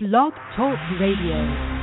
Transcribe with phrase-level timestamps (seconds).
[0.00, 1.77] Blog Talk Radio.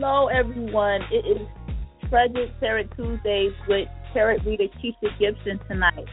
[0.00, 1.00] Hello, everyone.
[1.10, 1.48] It is
[2.08, 6.06] Treasured Tarot Tuesdays with Tarot Reader Kisha Gibson tonight.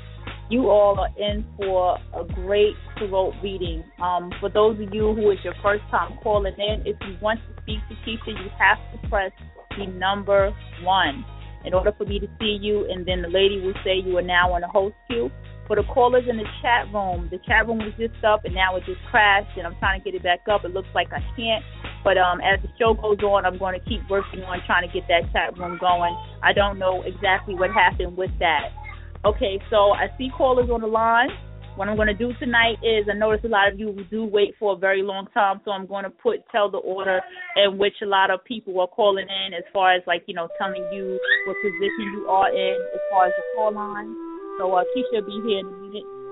[0.49, 3.83] You all are in for a great tarot reading.
[4.01, 7.41] Um, for those of you who is your first time calling in, if you want
[7.41, 9.31] to speak to Kisha, you have to press
[9.77, 11.23] the number one
[11.63, 14.23] in order for me to see you, and then the lady will say you are
[14.23, 15.29] now on the host queue.
[15.67, 18.75] For the callers in the chat room, the chat room was just up and now
[18.77, 20.65] it just crashed, and I'm trying to get it back up.
[20.65, 21.63] It looks like I can't.
[22.05, 24.93] But um, as the show goes on, I'm going to keep working on trying to
[24.93, 26.15] get that chat room going.
[26.43, 28.69] I don't know exactly what happened with that.
[29.25, 31.29] Okay, so I see callers on the line.
[31.75, 34.53] What I'm going to do tonight is I notice a lot of you do wait
[34.59, 37.19] for a very long time, so I'm going to put tell the order
[37.57, 40.47] in which a lot of people are calling in, as far as like you know
[40.59, 44.15] telling you what position you are in as far as the call line.
[44.59, 46.24] So uh, Kisha will be here in a minute.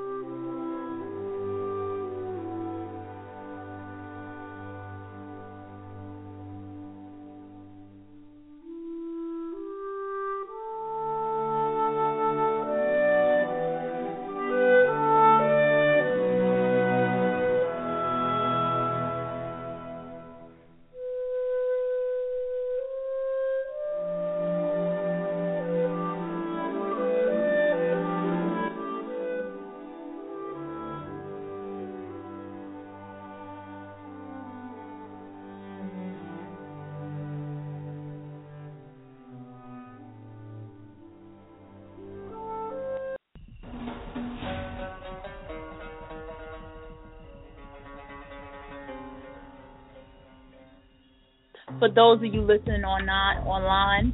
[51.96, 54.14] Those of you listening on not online,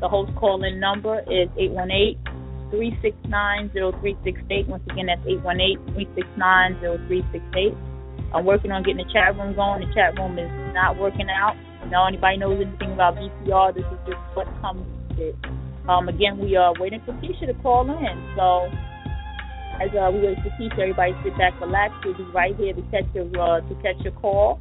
[0.00, 1.48] the host call-in number is
[2.68, 4.68] 818-369-0368.
[4.68, 7.74] Once again, that's 818-369-0368.
[8.34, 9.88] I'm working on getting the chat room going.
[9.88, 11.56] The chat room is not working out.
[11.88, 15.34] Now, anybody knows anything about VCR, this is just what comes with it.
[15.88, 18.34] Um, again, we are waiting for Kisha to call in.
[18.36, 18.68] So,
[19.80, 21.94] as uh, we wait for Kisha, everybody sit back, relax.
[22.04, 24.60] We'll be right here to catch your uh, to catch your call.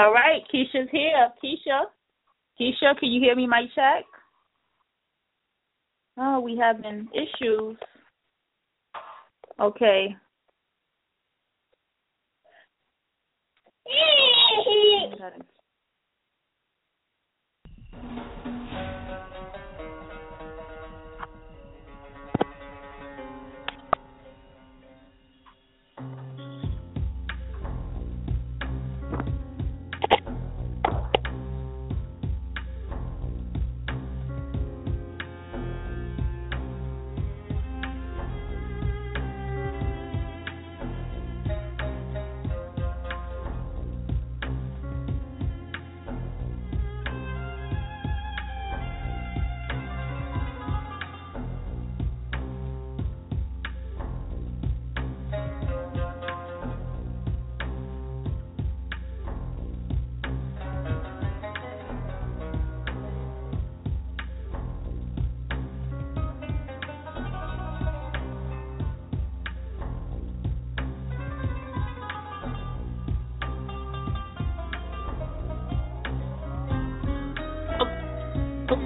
[0.00, 1.28] All right, Kisha's here.
[1.44, 1.82] Kisha,
[2.58, 3.46] Kisha, can you hear me?
[3.46, 4.04] My check.
[6.16, 7.76] Oh, we having issues.
[9.60, 10.16] Okay.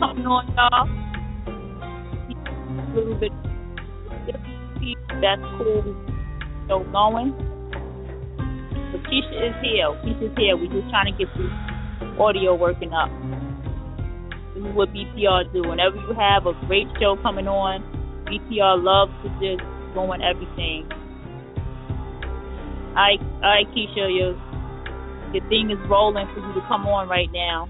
[0.00, 0.88] Coming on, y'all.
[2.74, 3.32] A little bit.
[5.20, 5.94] That's cool.
[6.68, 7.30] So going.
[8.90, 9.90] But Kisha is here.
[10.02, 10.56] Kisha's here.
[10.56, 11.46] We're just trying to get the
[12.18, 13.10] audio working up.
[14.54, 15.68] This is what BTR do.
[15.68, 17.82] Whenever you have a great show coming on,
[18.26, 19.62] BTR loves to just
[19.94, 20.90] go on everything.
[22.94, 24.38] All right, all right, Kisha, your
[25.34, 27.68] your thing is rolling for you to come on right now.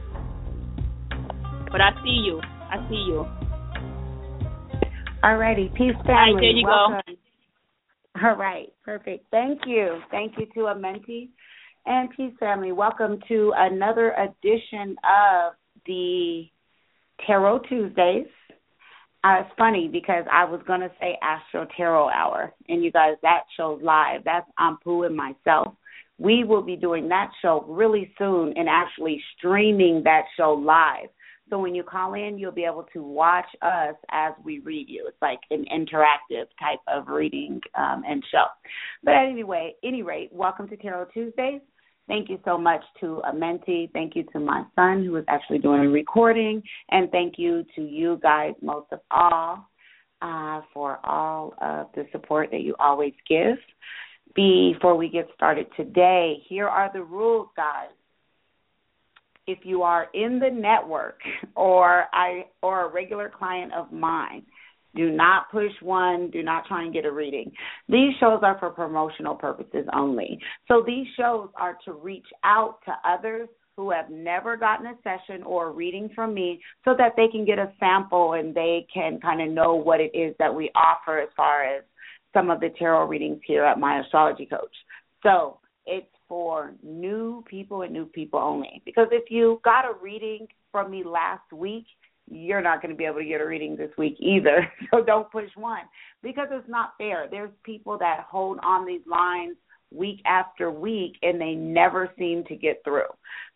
[1.75, 2.41] But I see you.
[2.71, 3.27] I see you.
[5.25, 5.73] All righty.
[5.77, 6.13] Peace family.
[6.13, 7.17] All right, there you Welcome.
[8.13, 8.29] go.
[8.29, 8.73] All right.
[8.85, 9.25] Perfect.
[9.33, 9.99] Thank you.
[10.13, 11.31] Thank you to Amenti
[11.85, 12.71] and Peace family.
[12.71, 15.55] Welcome to another edition of
[15.85, 16.45] the
[17.27, 18.29] Tarot Tuesdays.
[19.25, 23.15] Uh, it's funny because I was going to say Astro Tarot Hour, and you guys,
[23.23, 24.21] that show's live.
[24.25, 25.75] That's Ampu and myself.
[26.19, 31.09] We will be doing that show really soon and actually streaming that show live.
[31.51, 35.05] So when you call in, you'll be able to watch us as we read you.
[35.07, 38.45] It's like an interactive type of reading um, and show.
[39.03, 41.61] But anyway, any rate, welcome to Tarot Tuesdays.
[42.09, 43.91] Thank you so much to Amenti.
[43.93, 46.63] Thank you to my son who is actually doing a recording.
[46.91, 49.71] And thank you to you guys most of all
[50.23, 53.57] uh, for all of the support that you always give.
[54.35, 57.91] Before we get started today, here are the rules, guys.
[59.47, 61.21] If you are in the network
[61.55, 64.45] or I or a regular client of mine,
[64.95, 66.31] do not push one.
[66.31, 67.51] Do not try and get a reading.
[67.89, 70.39] These shows are for promotional purposes only.
[70.69, 75.43] So these shows are to reach out to others who have never gotten a session
[75.43, 79.19] or a reading from me so that they can get a sample and they can
[79.21, 81.83] kind of know what it is that we offer as far as
[82.33, 84.75] some of the tarot readings here at My Astrology Coach.
[85.25, 88.83] So it's for new people and new people only.
[88.85, 91.87] Because if you got a reading from me last week,
[92.31, 94.67] you're not going to be able to get a reading this week either.
[94.91, 95.83] So don't push one
[96.23, 97.27] because it's not fair.
[97.31, 99.57] There's people that hold on these lines
[99.93, 103.09] week after week and they never seem to get through.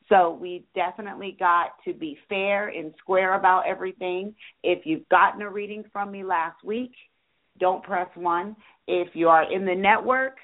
[0.08, 4.34] So we definitely got to be fair and square about everything.
[4.62, 6.92] If you've gotten a reading from me last week,
[7.60, 8.56] don't press one.
[8.86, 10.36] If you are in the network,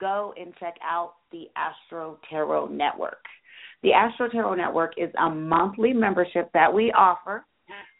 [0.00, 3.24] go and check out the Astro Tarot Network.
[3.82, 7.44] The Astro Tarot Network is a monthly membership that we offer.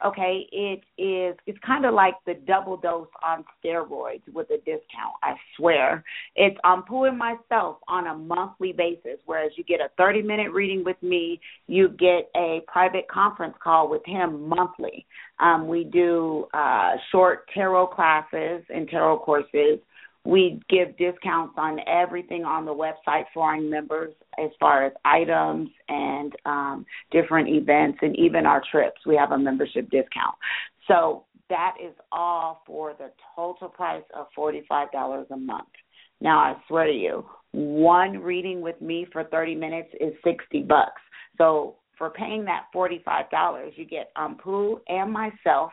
[0.05, 5.17] Okay, it is it's kind of like the double dose on steroids with a discount,
[5.23, 6.05] I swear.
[6.37, 10.85] It's I'm pulling myself on a monthly basis, whereas you get a 30 minute reading
[10.85, 15.07] with me, you get a private conference call with him monthly.
[15.41, 19.81] Um, we do uh, short tarot classes and tarot courses
[20.27, 25.71] we give discounts on everything on the website for our members as far as items
[25.89, 29.01] and um, different events and even our trips.
[29.07, 30.35] We have a membership discount.
[30.89, 35.69] So that is all for the total price of $45 a month.
[36.21, 41.01] Now I swear to you, one reading with me for 30 minutes is 60 bucks.
[41.39, 45.71] So for paying that $45, you get Ampu and myself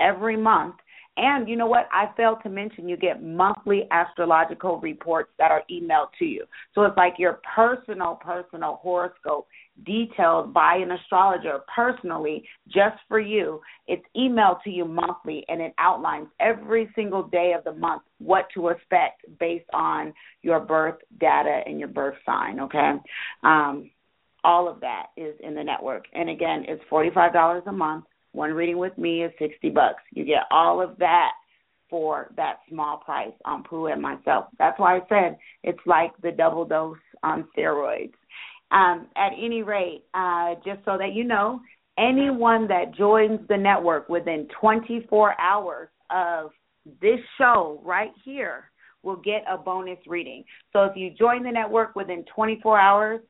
[0.00, 0.74] every month
[1.18, 1.88] and you know what?
[1.92, 6.44] I failed to mention you get monthly astrological reports that are emailed to you.
[6.74, 9.46] So it's like your personal, personal horoscope
[9.84, 13.60] detailed by an astrologer personally just for you.
[13.86, 18.46] It's emailed to you monthly and it outlines every single day of the month what
[18.54, 22.92] to expect based on your birth data and your birth sign, okay?
[23.42, 23.90] Um,
[24.44, 26.06] all of that is in the network.
[26.14, 30.02] And again, it's $45 a month one reading with me is 60 bucks.
[30.12, 31.32] You get all of that
[31.90, 34.46] for that small price Ampu and myself.
[34.58, 38.14] That's why I said it's like the double dose on steroids.
[38.70, 41.60] Um, at any rate, uh, just so that you know,
[41.98, 46.52] anyone that joins the network within 24 hours of
[47.02, 48.70] this show right here
[49.02, 50.44] will get a bonus reading.
[50.72, 53.20] So if you join the network within 24 hours,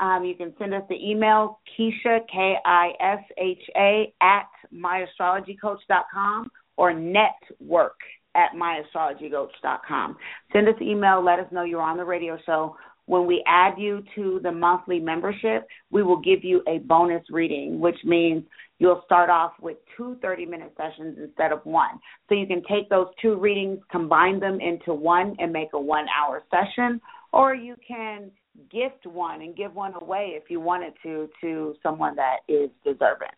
[0.00, 6.50] Um, you can send us the email, Kisha, K I S H A, at myastrologycoach.com
[6.76, 7.96] or network
[8.34, 10.16] at myastrologycoach.com.
[10.52, 12.76] Send us an email, let us know you're on the radio show.
[13.06, 17.80] When we add you to the monthly membership, we will give you a bonus reading,
[17.80, 18.44] which means
[18.78, 21.98] you'll start off with two 30 minute sessions instead of one.
[22.28, 26.06] So you can take those two readings, combine them into one, and make a one
[26.16, 27.00] hour session,
[27.32, 28.30] or you can
[28.70, 33.28] gift one and give one away if you wanted to to someone that is deserving.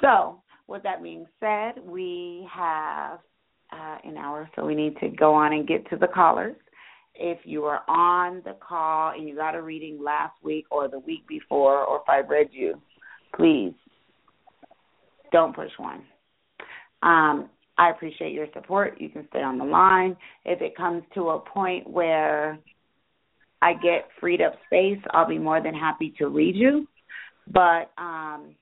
[0.00, 3.20] So, with that being said, we have
[3.72, 6.56] uh, an hour, so we need to go on and get to the callers.
[7.14, 11.00] If you are on the call and you got a reading last week or the
[11.00, 12.80] week before, or if I read you,
[13.34, 13.72] please
[15.32, 16.02] don't push one.
[17.02, 19.00] Um, I appreciate your support.
[19.00, 20.16] You can stay on the line.
[20.44, 22.58] If it comes to a point where
[23.60, 26.86] I get freed up space, I'll be more than happy to read you.
[27.52, 28.54] But um,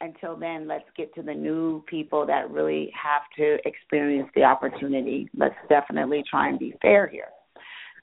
[0.00, 5.28] until then, let's get to the new people that really have to experience the opportunity.
[5.36, 7.28] Let's definitely try and be fair here.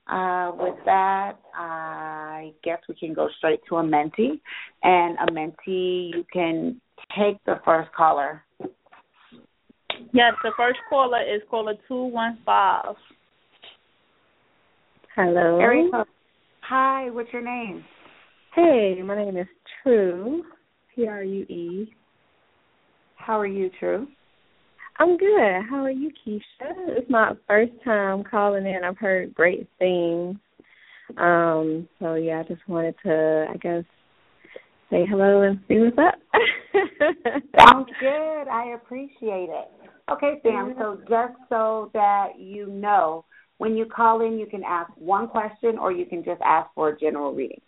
[0.07, 4.39] Uh, with that, I guess we can go straight to Amenti.
[4.83, 6.79] And Amenti, you can
[7.17, 8.43] take the first caller.
[10.13, 12.95] Yes, the first caller is caller 215.
[15.15, 15.59] Hello.
[15.59, 15.89] Area
[16.67, 17.85] Hi, what's your name?
[18.55, 19.45] Hey, my name is
[19.83, 20.43] Prue.
[20.95, 21.93] P R U E.
[23.17, 24.07] How are you, Prue?
[24.97, 25.61] I'm good.
[25.69, 26.41] How are you, Kisha?
[26.87, 28.83] It's my first time calling in.
[28.83, 30.37] I've heard great things.
[31.17, 33.83] Um, so yeah, I just wanted to I guess
[34.89, 36.15] say hello and see what's up.
[37.59, 38.47] Sounds good.
[38.47, 39.69] I appreciate it.
[40.11, 43.23] Okay, Sam, so just so that you know,
[43.57, 46.89] when you call in, you can ask one question or you can just ask for
[46.89, 47.61] a general reading.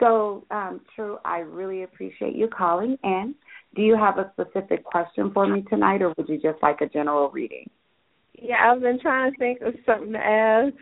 [0.00, 3.34] So, um, Prue, I really appreciate you calling in.
[3.74, 6.88] Do you have a specific question for me tonight, or would you just like a
[6.88, 7.68] general reading?
[8.40, 10.74] Yeah, I've been trying to think of something to ask,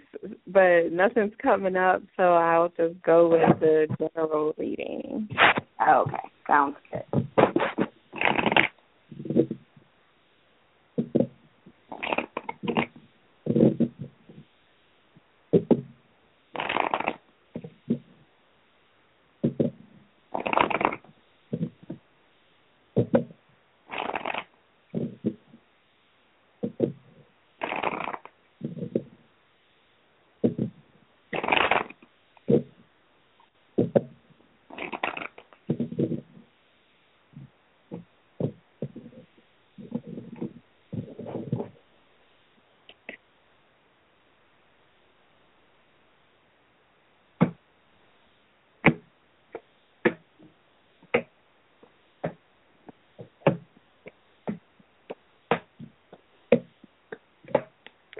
[0.46, 5.28] but nothing's coming up, so I'll just go with the general reading.
[5.80, 7.15] Okay, sounds good.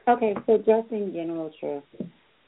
[0.09, 1.83] Okay, so just in general, Prue.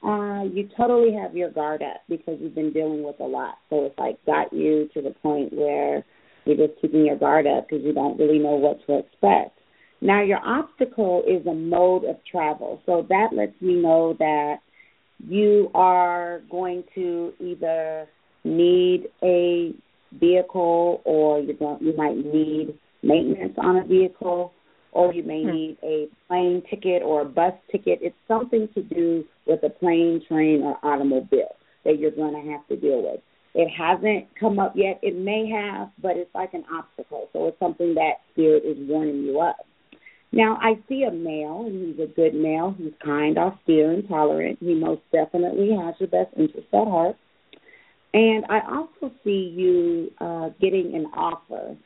[0.01, 3.57] Uh, you totally have your guard up because you've been dealing with a lot.
[3.69, 6.05] So it's like got you to the point where
[6.45, 9.59] you're just keeping your guard up because you don't really know what to expect.
[10.01, 12.81] Now, your obstacle is a mode of travel.
[12.87, 14.59] So that lets me know that
[15.27, 18.07] you are going to either
[18.45, 19.73] need a
[20.13, 24.53] vehicle or you're going, you might need maintenance on a vehicle
[24.93, 25.51] or you may hmm.
[25.51, 28.01] need a plane ticket or a bus ticket.
[28.03, 31.55] It's something to do with a plane, train, or automobile
[31.85, 33.21] that you're going to have to deal with.
[33.55, 35.01] It hasn't come up yet.
[35.03, 37.29] It may have, but it's like an obstacle.
[37.33, 39.55] So it's something that Spirit is warning you of.
[40.31, 42.75] Now, I see a male, and he's a good male.
[42.77, 44.59] He's kind, austere, and tolerant.
[44.61, 47.17] He most definitely has your best interest at heart.
[48.13, 51.77] And I also see you uh, getting an offer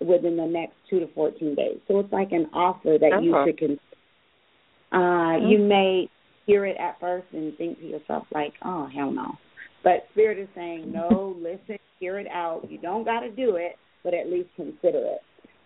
[0.00, 1.78] within the next two to 14 days.
[1.88, 3.80] So it's like an offer that you should consider.
[4.92, 5.46] Uh, mm-hmm.
[5.48, 6.08] You may
[6.46, 9.36] hear it at first and think to yourself, like, oh, hell no.
[9.82, 12.66] But Spirit is saying, no, listen, hear it out.
[12.68, 15.20] You don't got to do it, but at least consider it.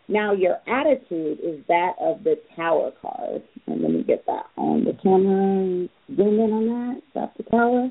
[0.09, 3.43] Now, your attitude is that of the Tower card.
[3.67, 5.89] And let me get that on the camera.
[6.17, 6.97] Zoom in on that.
[6.99, 7.91] Is that the Tower?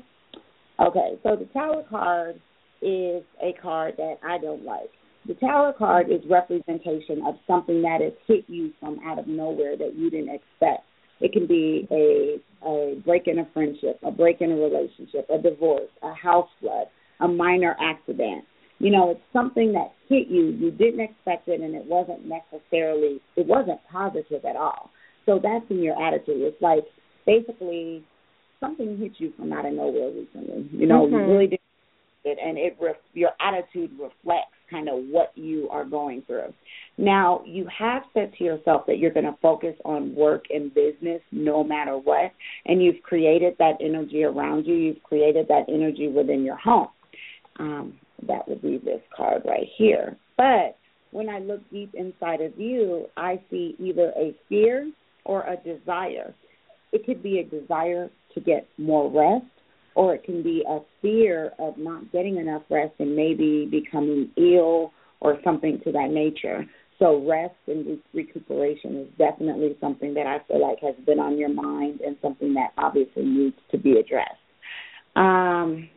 [0.80, 2.40] Okay, so the Tower card
[2.82, 4.90] is a card that I don't like.
[5.30, 9.76] The Tower card is representation of something that has hit you from out of nowhere
[9.76, 10.82] that you didn't expect.
[11.20, 15.38] It can be a a break in a friendship, a break in a relationship, a
[15.38, 16.88] divorce, a house flood,
[17.20, 18.44] a minor accident.
[18.80, 20.46] You know, it's something that hit you.
[20.46, 24.90] You didn't expect it, and it wasn't necessarily it wasn't positive at all.
[25.26, 26.42] So that's in your attitude.
[26.42, 26.82] It's like
[27.24, 28.02] basically
[28.58, 30.68] something hit you from out of nowhere recently.
[30.72, 31.14] You know, mm-hmm.
[31.14, 31.60] you really didn't
[32.24, 36.52] it, and it ref- your attitude reflects kind of what you are going through.
[36.96, 41.20] Now, you have said to yourself that you're going to focus on work and business
[41.32, 42.32] no matter what,
[42.66, 44.74] and you've created that energy around you.
[44.74, 46.88] You've created that energy within your home.
[47.58, 47.94] Um,
[48.26, 50.16] that would be this card right here.
[50.36, 50.76] But
[51.10, 54.90] when I look deep inside of you, I see either a fear
[55.24, 56.34] or a desire.
[56.92, 59.50] It could be a desire to get more rest,
[59.94, 64.92] or it can be a fear of not getting enough rest and maybe becoming ill
[65.20, 66.64] or something to that nature.
[66.98, 71.48] So rest and recuperation is definitely something that I feel like has been on your
[71.48, 74.34] mind and something that obviously needs to be addressed.
[75.16, 75.88] Um,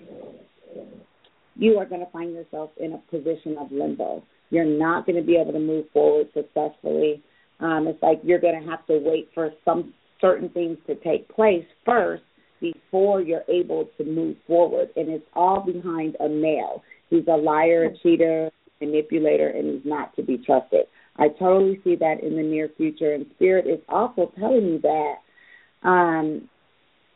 [1.55, 4.23] you are going to find yourself in a position of limbo.
[4.49, 7.21] You're not going to be able to move forward successfully.
[7.59, 11.27] Um, it's like you're going to have to wait for some certain things to take
[11.29, 12.23] place first
[12.63, 14.89] before you're able to move forward.
[14.95, 16.81] And it's all behind a male.
[17.09, 18.49] He's a liar, a cheater,
[18.81, 20.85] manipulator, and he's not to be trusted.
[21.17, 23.13] I totally see that in the near future.
[23.13, 26.49] And Spirit is also telling me that um,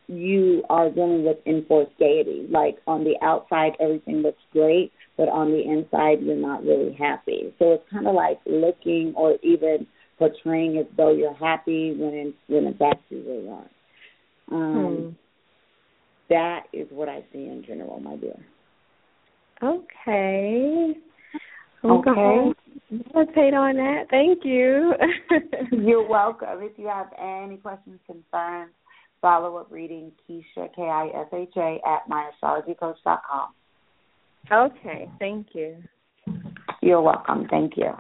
[0.08, 2.46] you are dealing with enforced gaiety.
[2.50, 7.54] Like on the outside, everything looks great, but on the inside, you're not really happy.
[7.58, 9.88] So it's kind of like looking or even
[10.20, 13.72] portraying as though you're happy when in when in fact you really aren't.
[14.52, 15.27] Um, hmm.
[16.30, 18.38] That is what I see in general, my dear.
[19.64, 20.94] Okay.
[21.84, 22.54] Okay.
[22.90, 24.06] Meditate on that.
[24.10, 24.94] Thank you.
[25.72, 26.62] You're welcome.
[26.62, 28.72] If you have any questions, concerns,
[29.22, 33.54] follow up reading Kisha K I S H A at myastrologycoach.com.
[34.52, 35.78] Okay, thank you.
[36.82, 37.48] You're welcome.
[37.50, 37.92] Thank you.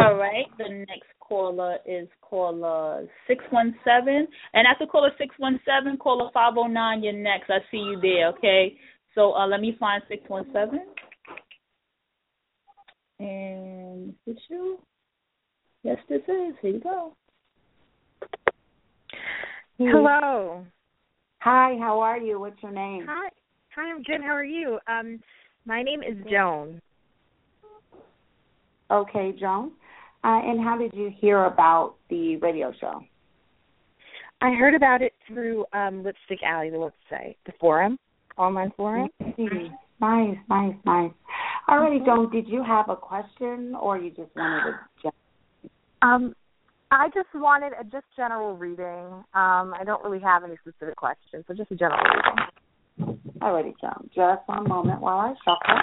[0.00, 0.46] All right.
[0.58, 4.28] The next caller is caller 617.
[4.52, 7.48] And after caller 617, caller 509, you're next.
[7.48, 8.76] I see you there, okay?
[9.14, 10.80] So uh, let me find 617.
[13.18, 14.78] And is this you?
[15.82, 16.54] Yes, this is.
[16.60, 17.14] Here you go.
[19.78, 20.66] Hello.
[21.38, 22.40] Hi, how are you?
[22.40, 23.06] What's your name?
[23.08, 23.30] Hi.
[23.74, 24.20] Hi, I'm good.
[24.20, 24.78] How are you?
[24.86, 25.18] Um,
[25.64, 26.80] my name is Joan.
[28.90, 29.72] Okay, Joan.
[30.24, 33.02] Uh, and how did you hear about the radio show?
[34.40, 37.98] I heard about it through um, Lipstick Alley, the website, the forum,
[38.36, 39.08] online forum.
[39.20, 39.74] Mm-hmm.
[40.00, 41.12] Nice, nice, nice.
[41.68, 42.04] Alrighty, mm-hmm.
[42.04, 45.10] Joan, did you have a question or you just wanted to
[46.02, 46.34] um,
[46.90, 49.24] I just wanted a just general reading.
[49.32, 52.00] Um, I don't really have any specific questions, so just a general
[52.98, 53.18] reading.
[53.40, 54.10] Alrighty, Joan.
[54.14, 55.82] Just one moment while I shuffle,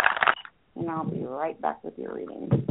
[0.75, 2.68] and I'll be right back with your reading.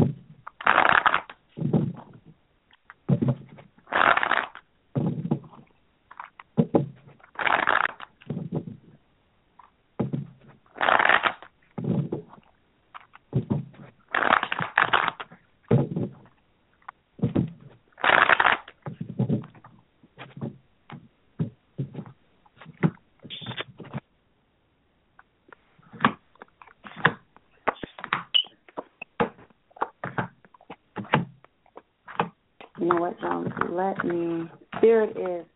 [33.22, 35.46] Um, let me, Spirit is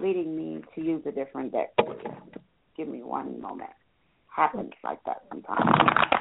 [0.00, 1.70] leading me to use a different deck.
[2.76, 3.70] Give me one moment.
[4.28, 6.15] Happens like that sometimes.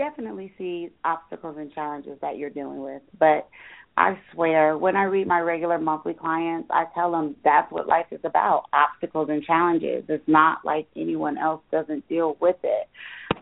[0.00, 3.50] Definitely see obstacles and challenges that you're dealing with, but
[3.98, 8.06] I swear, when I read my regular monthly clients, I tell them that's what life
[8.10, 10.04] is about obstacles and challenges.
[10.08, 12.88] It's not like anyone else doesn't deal with it.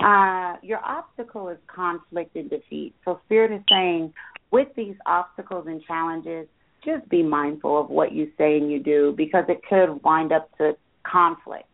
[0.03, 2.93] Uh, your obstacle is conflict and defeat.
[3.05, 4.13] So, Spirit is saying,
[4.51, 6.49] with these obstacles and challenges,
[6.85, 10.51] just be mindful of what you say and you do because it could wind up
[10.59, 10.73] to
[11.05, 11.69] conflict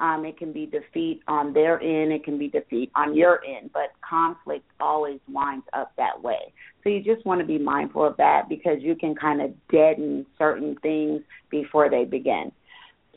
[0.00, 3.70] Um, it can be defeat on their end, it can be defeat on your end,
[3.72, 6.52] but conflict always winds up that way.
[6.84, 10.24] So you just want to be mindful of that because you can kind of deaden
[10.38, 12.52] certain things before they begin.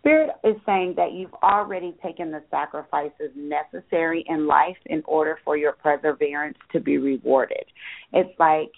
[0.02, 5.56] Spirit is saying that you've already taken the sacrifices necessary in life in order for
[5.56, 7.64] your perseverance to be rewarded.
[8.12, 8.72] It's like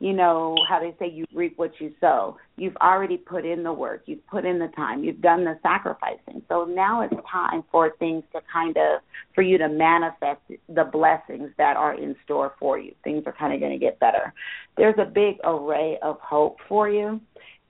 [0.00, 2.38] you know how they say you reap what you sow.
[2.56, 6.42] You've already put in the work, you've put in the time, you've done the sacrificing.
[6.48, 9.00] So now it's time for things to kind of
[9.34, 12.94] for you to manifest the blessings that are in store for you.
[13.04, 14.32] Things are kind of going to get better.
[14.76, 17.20] There's a big array of hope for you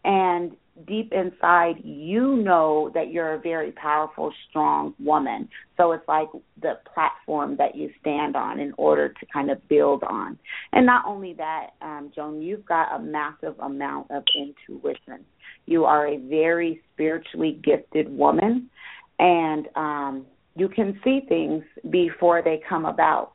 [0.04, 0.52] and
[0.86, 5.48] deep inside you know that you're a very powerful strong woman.
[5.76, 6.28] So it's like
[6.60, 10.38] the platform that you stand on in order to kind of build on.
[10.72, 15.24] And not only that um joan you've got a massive amount of intuition.
[15.66, 18.70] You are a very spiritually gifted woman
[19.18, 23.32] and um you can see things before they come about.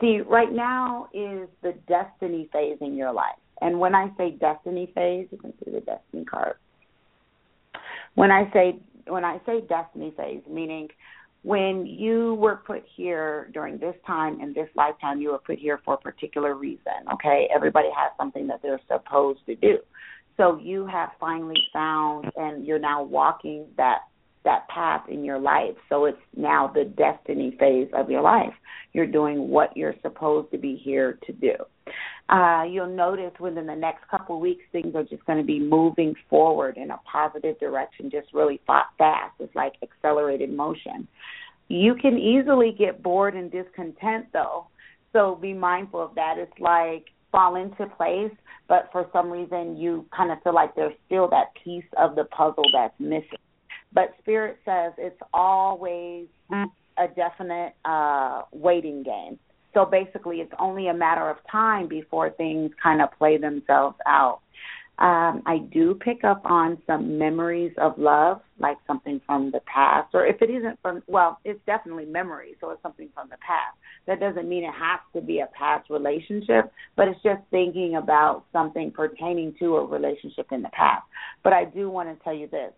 [0.00, 3.36] See right now is the destiny phase in your life.
[3.60, 6.54] And when I say destiny phase, you can see the destiny card.
[8.14, 10.88] When I say when I say destiny phase, meaning
[11.42, 15.80] when you were put here during this time in this lifetime, you were put here
[15.84, 16.92] for a particular reason.
[17.14, 19.78] Okay, everybody has something that they're supposed to do.
[20.36, 24.02] So you have finally found, and you're now walking that
[24.44, 25.76] that path in your life.
[25.88, 28.52] So it's now the destiny phase of your life.
[28.92, 31.54] You're doing what you're supposed to be here to do.
[32.28, 35.58] Uh, you'll notice within the next couple of weeks, things are just going to be
[35.58, 39.34] moving forward in a positive direction, just really fast.
[39.38, 41.06] It's like accelerated motion.
[41.68, 44.66] You can easily get bored and discontent, though.
[45.12, 46.36] So be mindful of that.
[46.38, 48.32] It's like fall into place,
[48.68, 52.24] but for some reason you kind of feel like there's still that piece of the
[52.24, 53.38] puzzle that's missing.
[53.92, 59.38] But Spirit says it's always a definite uh, waiting game.
[59.74, 64.40] So basically, it's only a matter of time before things kind of play themselves out.
[64.98, 70.10] Um, I do pick up on some memories of love, like something from the past,
[70.14, 73.76] or if it isn't from, well, it's definitely memory, so it's something from the past.
[74.06, 78.44] That doesn't mean it has to be a past relationship, but it's just thinking about
[78.52, 81.04] something pertaining to a relationship in the past.
[81.42, 82.72] But I do want to tell you this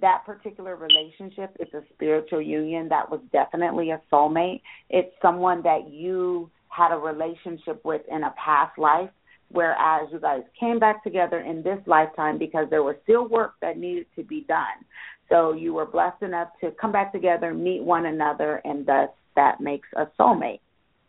[0.00, 4.60] that particular relationship is a spiritual union that was definitely a soulmate.
[4.90, 9.10] It's someone that you had a relationship with in a past life,
[9.50, 13.78] whereas you guys came back together in this lifetime because there was still work that
[13.78, 14.84] needed to be done.
[15.28, 19.60] So you were blessed enough to come back together, meet one another, and thus that
[19.60, 20.60] makes a soulmate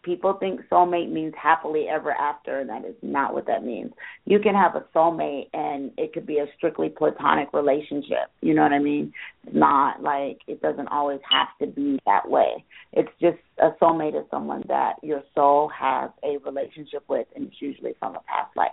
[0.05, 3.91] people think soulmate means happily ever after, and that is not what that means.
[4.25, 8.29] You can have a soulmate, and it could be a strictly platonic relationship.
[8.41, 9.11] You know what I mean?
[9.43, 12.63] It's not like it doesn't always have to be that way.
[12.93, 17.55] It's just a soulmate is someone that your soul has a relationship with, and it's
[17.59, 18.71] usually from a past life.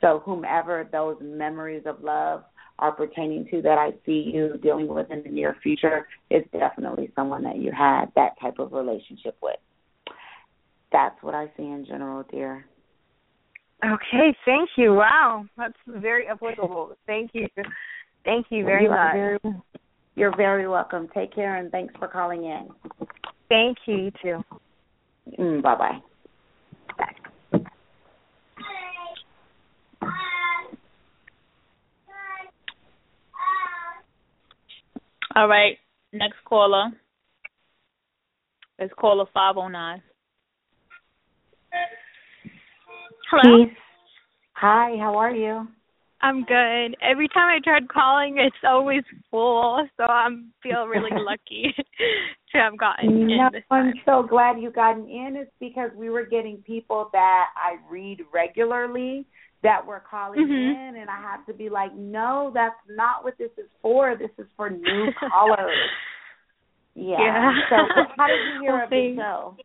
[0.00, 2.44] So, whomever those memories of love
[2.78, 7.10] are pertaining to that I see you dealing with in the near future is definitely
[7.14, 9.56] someone that you had that type of relationship with
[10.92, 12.64] that's what I see in general, dear.
[13.84, 14.94] Okay, thank you.
[14.94, 16.96] Wow, that's very applicable.
[17.06, 17.46] Thank you.
[18.24, 19.12] Thank you very you much.
[19.14, 19.38] Very,
[20.16, 21.08] you're very welcome.
[21.14, 22.68] Take care and thanks for calling in.
[23.48, 24.44] Thank you, you too.
[25.38, 25.98] Mm, bye bye.
[35.36, 35.78] All right,
[36.12, 36.90] next caller.
[38.78, 40.02] It's caller 509.
[43.30, 43.64] Hello.
[43.64, 43.76] Peace.
[44.54, 45.68] Hi, how are you?
[46.20, 46.96] I'm good.
[47.00, 50.26] Every time I tried calling, it's always full, so I
[50.62, 51.72] feel really lucky
[52.52, 53.62] to have gotten no, in.
[53.70, 55.36] I'm so glad you gotten in.
[55.36, 59.26] It's because we were getting people that I read regularly
[59.62, 60.96] that were calling mm-hmm.
[60.96, 64.16] in, and I have to be like, no, that's not what this is for.
[64.18, 65.76] This is for new callers.
[66.96, 67.16] Yeah.
[67.20, 67.50] yeah.
[67.70, 67.76] So,
[68.16, 69.56] how did you hear well, of the show?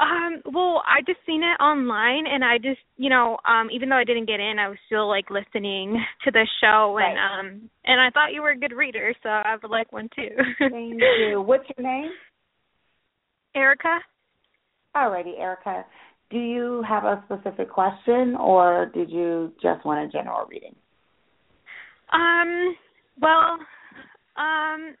[0.00, 3.96] Um, well, I just seen it online and I just, you know, um even though
[3.96, 7.38] I didn't get in, I was still like listening to the show and right.
[7.40, 10.34] um and I thought you were a good reader, so I would like one too.
[10.58, 11.42] Thank you.
[11.46, 12.10] What's your name?
[13.54, 13.98] Erica.
[14.96, 15.84] Alrighty, Erica.
[16.30, 20.74] Do you have a specific question or did you just want a general reading?
[22.12, 22.74] Um,
[23.20, 23.58] well,
[24.38, 24.94] um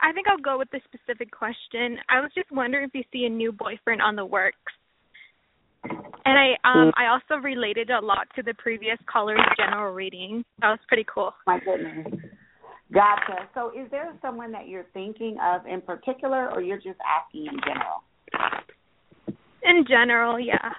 [0.00, 1.98] I think I'll go with the specific question.
[2.08, 4.58] I was just wondering if you see a new boyfriend on the works.
[6.26, 10.44] And I um I also related a lot to the previous caller's general reading.
[10.60, 11.34] That was pretty cool.
[11.46, 12.20] My goodness.
[12.92, 13.48] Gotcha.
[13.54, 17.58] So, is there someone that you're thinking of in particular, or you're just asking in
[17.64, 18.04] general?
[19.64, 20.70] In general, yeah.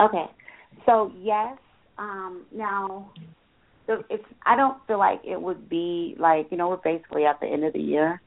[0.00, 0.24] Okay.
[0.86, 1.56] So yes,
[1.98, 3.10] um, now
[3.88, 7.40] so it's I don't feel like it would be like, you know, we're basically at
[7.40, 8.20] the end of the year.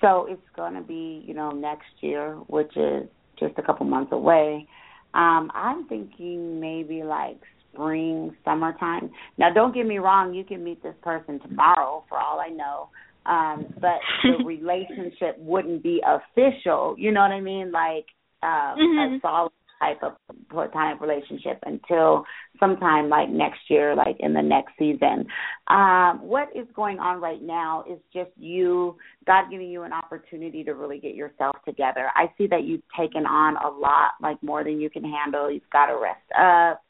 [0.00, 3.06] So it's gonna be, you know, next year, which is
[3.38, 4.66] just a couple months away.
[5.12, 7.38] Um, I'm thinking maybe like
[7.72, 9.10] spring, summertime.
[9.38, 12.88] Now don't get me wrong, you can meet this person tomorrow for all I know.
[13.26, 17.70] Um, but the relationship wouldn't be official, you know what I mean?
[17.70, 18.06] Like
[18.42, 19.16] um Mhm.
[19.16, 19.52] a solid
[19.84, 20.12] type of
[20.50, 22.24] platonic relationship until
[22.60, 25.26] sometime like next year, like in the next season.
[25.68, 30.64] Um, what is going on right now is just you, God giving you an opportunity
[30.64, 32.10] to really get yourself together.
[32.14, 35.50] I see that you've taken on a lot, like more than you can handle.
[35.50, 36.83] You've got to rest up.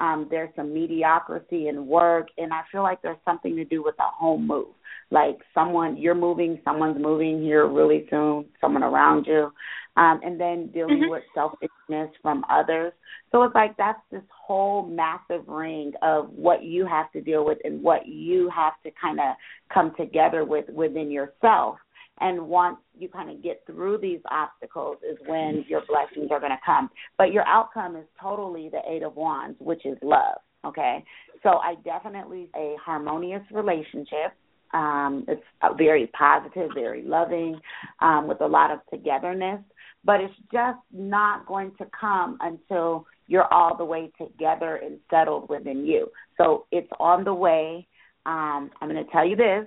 [0.00, 3.94] Um, there's some mediocrity in work, and I feel like there's something to do with
[3.98, 4.68] a home move.
[5.10, 9.52] Like someone, you're moving, someone's moving here really soon, someone around you
[9.96, 11.10] um, and then dealing Mhm.
[11.10, 12.92] with selfishness from others.
[13.32, 17.58] So it's like that's this whole massive ring of what you have to deal with
[17.64, 19.36] and what you have to kind of
[19.68, 21.78] come together with within yourself.
[22.20, 26.52] And once you kind of get through these obstacles, is when your blessings are going
[26.52, 26.90] to come.
[27.18, 30.38] But your outcome is totally the Eight of Wands, which is love.
[30.66, 31.02] Okay,
[31.42, 34.34] so I definitely a harmonious relationship.
[34.74, 35.42] Um, it's
[35.78, 37.58] very positive, very loving,
[38.00, 39.60] um, with a lot of togetherness
[40.04, 45.48] but it's just not going to come until you're all the way together and settled
[45.48, 46.08] within you.
[46.36, 47.86] So it's on the way.
[48.26, 49.66] Um, I'm going to tell you this.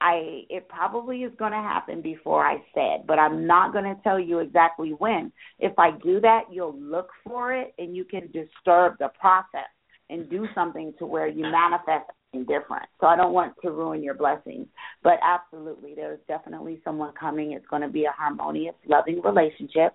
[0.00, 4.00] I it probably is going to happen before I said, but I'm not going to
[4.02, 5.32] tell you exactly when.
[5.58, 9.68] If I do that, you'll look for it and you can disturb the process
[10.10, 12.10] and do something to where you manifest
[12.46, 12.86] different.
[13.00, 14.66] So I don't want to ruin your blessings.
[15.02, 17.52] But absolutely, there's definitely someone coming.
[17.52, 19.94] It's going to be a harmonious, loving relationship.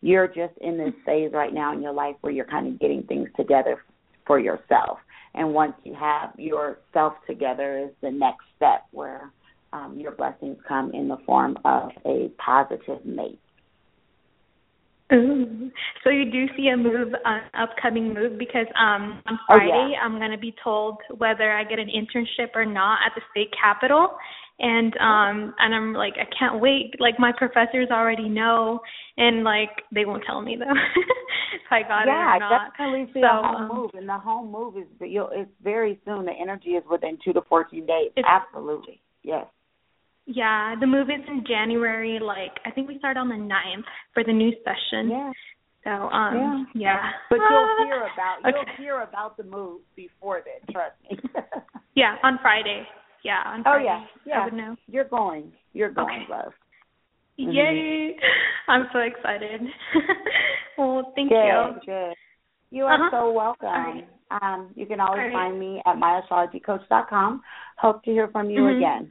[0.00, 3.02] You're just in this phase right now in your life where you're kind of getting
[3.04, 3.82] things together
[4.26, 4.98] for yourself.
[5.34, 9.32] And once you have yourself together is the next step where
[9.74, 13.40] um, your blessings come in the form of a positive mate.
[15.12, 15.70] Ooh.
[16.02, 20.00] So you do see a move, an upcoming move, because um on Oh, Friday yeah.
[20.02, 24.16] I'm gonna be told whether I get an internship or not at the state capitol,
[24.60, 26.94] and um and I'm like I can't wait.
[26.98, 28.80] Like my professors already know,
[29.18, 30.72] and like they won't tell me though
[31.54, 32.52] if I got yeah, it or not.
[32.52, 35.50] I definitely see So, a home um, move, and the home move is you'll, it's
[35.62, 36.24] very soon.
[36.24, 38.10] The energy is within two to fourteen days.
[38.26, 39.46] Absolutely, yes.
[40.26, 42.18] Yeah, the move is in January.
[42.20, 43.84] Like I think we start on the ninth
[44.14, 45.10] for the new session.
[45.10, 45.32] Yeah,
[45.84, 47.10] So um yeah.
[47.28, 48.72] but you'll hear about you'll Okay.
[48.78, 50.72] hear about the move before then.
[50.72, 51.18] Trust me.
[51.96, 52.82] Yeah, on Friday.
[53.22, 53.84] Yeah, on Friday.
[53.84, 54.40] oh yeah, yeah.
[54.40, 54.74] I would know.
[54.88, 55.52] You're going.
[55.74, 56.32] You're going, Okay.
[56.32, 56.52] love.
[57.38, 57.54] Mhm.
[57.54, 58.16] Yay!
[58.68, 59.60] I'm so excited.
[60.76, 61.80] well, thank good, you.
[61.86, 62.14] good.
[62.70, 63.10] You are Uh-huh.
[63.12, 63.68] so welcome.
[63.68, 64.08] right.
[64.42, 65.32] Um, you can always right.
[65.32, 67.42] find me at myastrologycoach.com.
[67.78, 68.76] Hope to hear from you Mhm.
[68.76, 69.10] again.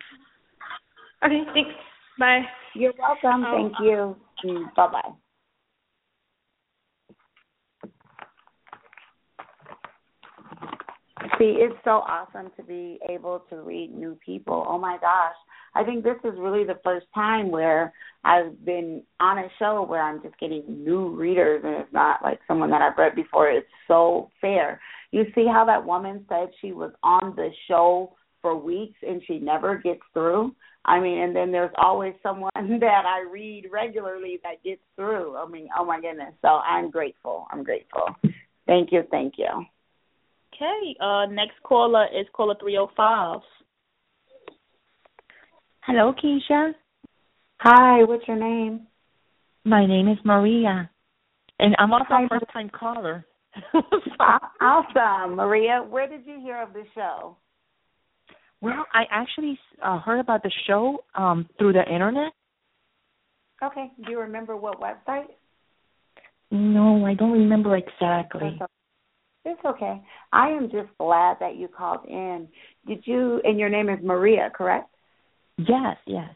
[1.26, 1.72] Okay, thanks.
[2.20, 2.42] Bye.
[2.76, 3.46] You're welcome.
[3.46, 3.56] Oh.
[3.56, 4.16] Thank you.
[4.46, 5.12] Mm, bye bye.
[11.40, 14.66] See, it's so awesome to be able to read new people.
[14.68, 15.36] Oh my gosh.
[15.76, 20.04] I think this is really the first time where I've been on a show where
[20.04, 23.50] I'm just getting new readers and it's not like someone that I've read before.
[23.50, 24.80] It's so fair.
[25.12, 29.40] You see how that woman said she was on the show for weeks and she
[29.40, 30.54] never gets through?
[30.86, 35.36] I mean, and then there's always someone that I read regularly that gets through.
[35.36, 36.36] I mean, oh my goodness.
[36.44, 37.48] So I'm grateful.
[37.52, 38.04] I'm grateful.
[38.68, 39.02] Thank you.
[39.10, 39.66] Thank you.
[40.54, 40.96] Okay.
[41.02, 43.42] Uh, next caller is caller 305.
[45.82, 46.74] Hello, Kisha.
[47.60, 48.88] Hi, what's your name?
[49.66, 50.90] My name is Maria,
[51.60, 53.26] and I'm also Hi, a first time caller.
[54.60, 55.86] awesome, Maria.
[55.90, 57.38] Where did you hear of the show?
[58.64, 62.32] Well, I actually uh, heard about the show um, through the internet.
[63.62, 63.92] Okay.
[64.06, 65.28] Do you remember what website?
[66.50, 68.58] No, I don't remember exactly.
[69.46, 70.02] It's okay.
[70.32, 72.48] I am just glad that you called in.
[72.88, 73.42] Did you?
[73.44, 74.90] And your name is Maria, correct?
[75.58, 76.30] Yes, yes.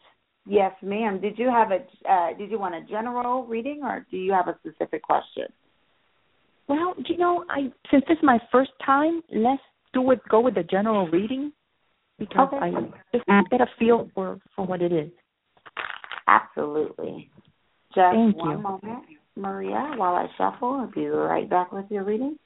[0.46, 1.20] Yes, ma'am.
[1.20, 1.78] Did you have a?
[2.10, 5.46] Uh, did you want a general reading, or do you have a specific question?
[6.68, 9.62] Well, you know, I since this is my first time, let's
[9.94, 10.20] do it.
[10.28, 11.52] Go with the general reading
[12.18, 12.58] because Okay.
[12.58, 12.70] I
[13.12, 15.10] just get a feel for for what it is.
[16.26, 17.30] Absolutely.
[17.94, 18.58] Just Thank one you.
[18.58, 19.04] moment,
[19.36, 20.72] Maria, while I shuffle.
[20.72, 22.38] I'll be right back with your reading.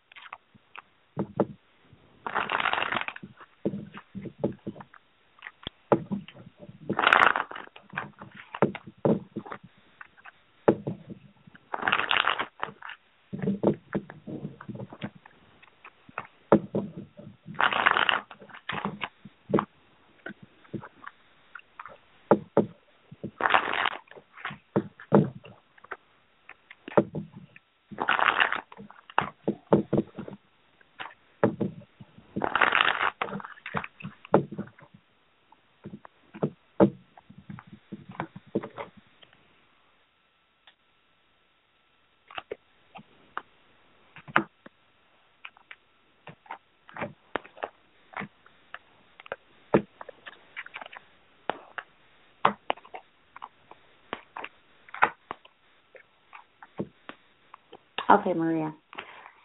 [58.12, 58.74] Okay, Maria.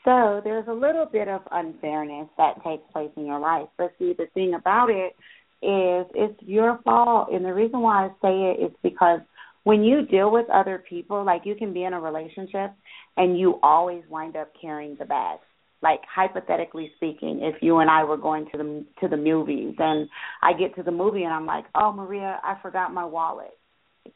[0.03, 3.67] So there's a little bit of unfairness that takes place in your life.
[3.77, 5.15] But see, the thing about it
[5.61, 7.29] is it's your fault.
[7.31, 9.19] And the reason why I say it is because
[9.63, 12.71] when you deal with other people, like you can be in a relationship
[13.17, 15.39] and you always wind up carrying the bag.
[15.81, 20.09] Like hypothetically speaking, if you and I were going to the to the movies and
[20.41, 23.55] I get to the movie and I'm like, "Oh, Maria, I forgot my wallet.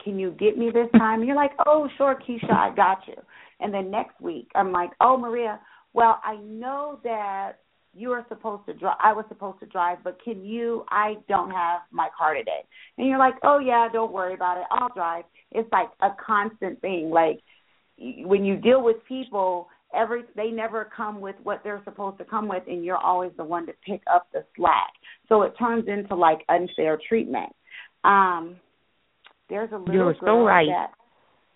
[0.04, 3.14] Can you get me this time?" You're like, "Oh, sure, Kisha, I got you."
[3.62, 5.60] And then next week, I'm like, "Oh, Maria,
[5.94, 7.54] well, I know that
[7.94, 8.98] you are supposed to drive.
[9.04, 10.86] I was supposed to drive, but can you?
[10.90, 12.64] I don't have my car today."
[12.98, 14.66] And you're like, "Oh yeah, don't worry about it.
[14.72, 17.10] I'll drive." It's like a constant thing.
[17.10, 17.40] Like
[17.98, 22.48] when you deal with people, every they never come with what they're supposed to come
[22.48, 24.92] with, and you're always the one to pick up the slack.
[25.30, 27.54] So it turns into like unfair treatment.
[28.04, 28.56] Um,
[29.50, 30.68] there's a little You're so right.
[30.68, 30.92] that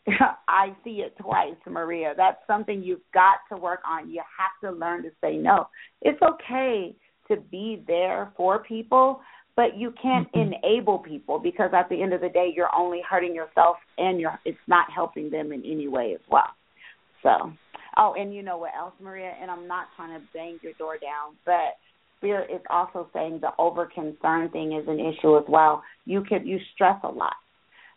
[0.47, 2.13] I see it twice, Maria.
[2.15, 4.09] That's something you've got to work on.
[4.09, 5.67] You have to learn to say no.
[6.01, 6.95] It's okay
[7.27, 9.21] to be there for people,
[9.55, 10.53] but you can't Mhm.
[10.63, 14.39] enable people because at the end of the day, you're only hurting yourself and you're
[14.45, 16.51] it's not helping them in any way as well.
[17.23, 17.51] So,
[17.97, 19.33] oh, and you know what else, Maria?
[19.41, 21.77] And I'm not trying to bang your door down, but
[22.17, 25.83] Spirit is also saying the over concern thing is an issue as well.
[26.05, 27.35] You could you stress a lot.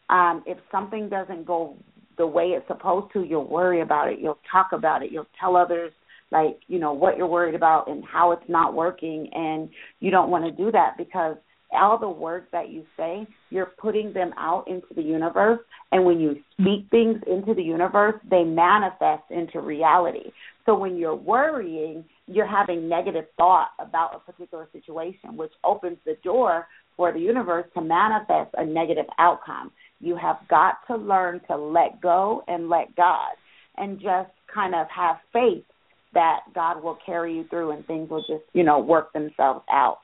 [0.08, 1.76] Um, if something doesn't go
[2.18, 4.18] the way it's supposed to, you'll worry about it.
[4.20, 5.10] You'll talk about it.
[5.10, 5.92] You'll tell others
[6.30, 9.68] like, you know, what you're worried about and how it's not working and
[10.00, 11.36] you don't want to do that because
[11.72, 15.60] all the words that you say, you're putting them out into the universe
[15.92, 20.30] and when you speak things into the universe, they manifest into reality.
[20.66, 26.16] So when you're worrying, you're having negative thought about a particular situation, which opens the
[26.22, 26.66] door
[26.98, 29.70] for the universe to manifest a negative outcome.
[30.00, 33.32] You have got to learn to let go and let God
[33.78, 35.64] and just kind of have faith
[36.12, 40.00] that God will carry you through and things will just, you know, work themselves out.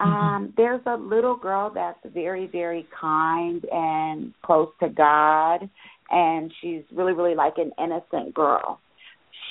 [0.00, 5.68] Um, there's a little girl that's very, very kind and close to God,
[6.10, 8.80] and she's really, really like an innocent girl.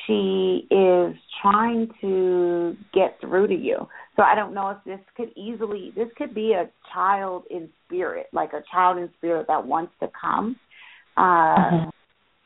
[0.08, 3.88] She is trying to get through to you.
[4.20, 8.26] So I don't know if this could easily, this could be a child in spirit,
[8.34, 10.58] like a child in spirit that wants to come
[11.16, 11.92] uh, Mhm.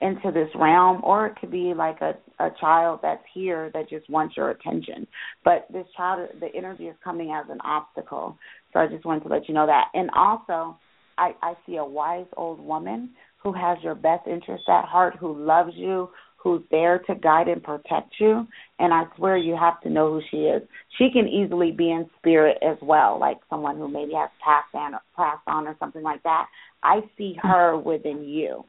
[0.01, 4.07] into this realm, or it could be like a, a child that's here that just
[4.07, 5.07] wants your attention.
[5.43, 8.37] But this child, the energy is coming as an obstacle.
[8.71, 9.85] So I just wanted to let you know that.
[9.95, 10.77] And also,
[11.17, 15.33] I, I see a wise old woman who has your best interest at heart, who
[15.43, 16.09] loves you,
[16.43, 18.45] who's there to guide and protect you.
[18.79, 20.61] And I swear you have to know who she is.
[20.97, 24.93] She can easily be in spirit as well, like someone who maybe has passed on,
[25.15, 26.45] passed on or something like that.
[26.83, 28.65] I see her within you.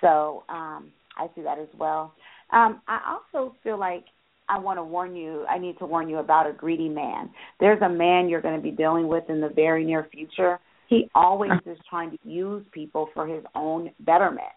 [0.00, 2.14] So um, I see that as well.
[2.50, 4.04] Um, I also feel like
[4.48, 7.30] I want to warn you, I need to warn you about a greedy man.
[7.60, 10.58] There's a man you're going to be dealing with in the very near future.
[10.88, 14.48] He always is trying to use people for his own betterment.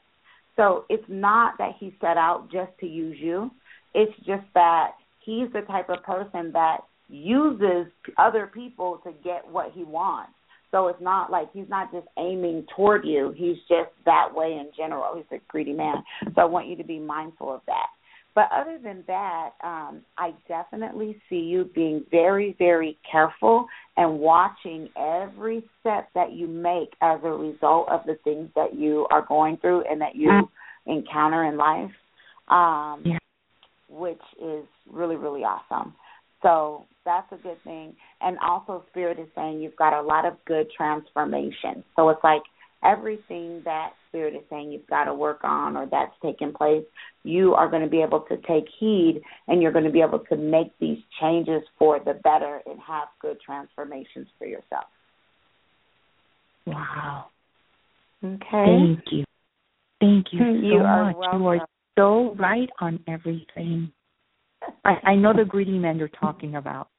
[0.56, 3.52] So it's not that he set out just to use you.
[3.94, 4.92] It's just that
[5.24, 7.88] he's the type of person that uses
[8.18, 10.32] other people to get what he wants.
[10.72, 13.34] So it's not like he's not just aiming toward you.
[13.38, 15.16] He's just that way in general.
[15.16, 16.04] He's a greedy man.
[16.36, 17.88] So I want you to be mindful of that.
[18.36, 23.66] But other than that, um, I definitely see you being very, very careful
[23.96, 29.08] and watching every step that you make as a result of the things that you
[29.10, 30.92] are going through and that you mm-hmm.
[30.92, 31.92] encounter in life,
[32.50, 33.18] um, yeah.
[33.90, 35.96] which is really, really awesome.
[36.42, 37.96] So that's a good thing.
[38.20, 41.86] And also, Spirit is saying you've got a lot of good transformation.
[41.96, 42.42] So it's like
[42.84, 46.84] everything that Spirit is saying you've got to work on or that's taking place,
[47.24, 50.20] you are going to be able to take heed and you're going to be able
[50.20, 54.86] to make these changes for the better and have good transformations for yourself.
[56.66, 57.26] Wow.
[58.24, 58.40] Okay.
[58.50, 59.24] Thank you.
[60.00, 61.16] Thank you so you much.
[61.18, 61.42] Welcome.
[61.42, 61.68] You are
[61.98, 63.92] so right on everything.
[64.84, 66.90] I, I know the greedy man you're talking about.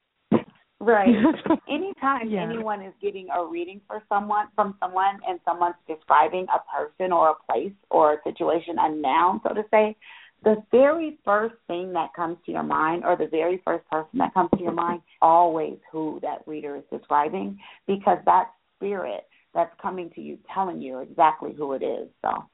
[0.78, 1.08] Right.
[1.68, 2.42] Anytime yeah.
[2.42, 7.30] anyone is getting a reading for someone from someone and someone's describing a person or
[7.30, 9.96] a place or a situation, a noun, so to say,
[10.44, 14.34] the very first thing that comes to your mind or the very first person that
[14.34, 20.10] comes to your mind always who that reader is describing because that spirit that's coming
[20.14, 22.08] to you telling you exactly who it is.
[22.22, 22.44] So,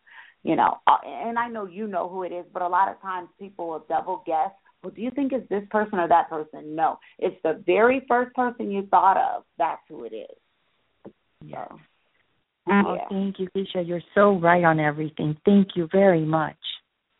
[0.45, 3.01] you know, uh, and I know you know who it is, but a lot of
[3.03, 4.53] times people will double guess
[4.83, 6.75] well, do you think it's this person or that person?
[6.75, 9.45] No, it's the very first person you thought of.
[9.59, 11.13] That's who it is.
[11.45, 11.67] Yeah.
[11.69, 13.09] So, oh, yeah.
[13.09, 13.87] thank you, Kisha.
[13.87, 15.37] You're so right on everything.
[15.45, 16.57] Thank you very much.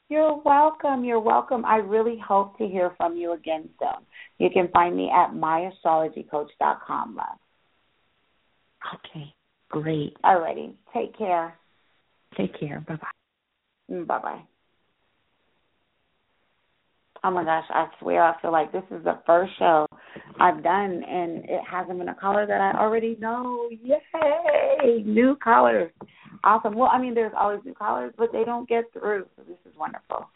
[0.09, 1.05] You're welcome.
[1.05, 1.65] You're welcome.
[1.65, 4.05] I really hope to hear from you again soon.
[4.39, 7.39] You can find me at myastrologycoach.com, love.
[8.95, 9.33] Okay,
[9.71, 10.17] great.
[10.25, 10.75] Alrighty.
[10.93, 11.57] Take care.
[12.37, 12.85] Take care.
[12.87, 12.99] Bye
[13.91, 14.19] mm, bye.
[14.19, 14.43] Bye bye.
[17.25, 19.87] Oh my gosh, I swear I feel like this is the first show
[20.41, 23.69] I've done and it hasn't been a caller that I already know.
[23.71, 25.03] Yay!
[25.05, 25.93] New callers.
[26.43, 26.75] Awesome.
[26.75, 29.27] Well, I mean there's always new callers, but they don't get through.
[29.37, 30.27] So this is wonderful.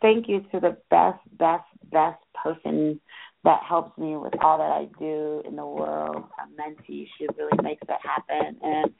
[0.00, 3.00] Thank you to the best, best, best person
[3.46, 6.24] that helps me with all that I do in the world.
[6.40, 8.90] Amenti, she really makes that happen, and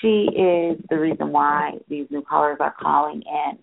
[0.00, 3.58] she is the reason why these new callers are calling in.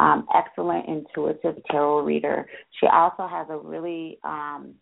[0.00, 2.44] Um, excellent intuitive tarot reader.
[2.80, 4.74] She also has a really, um,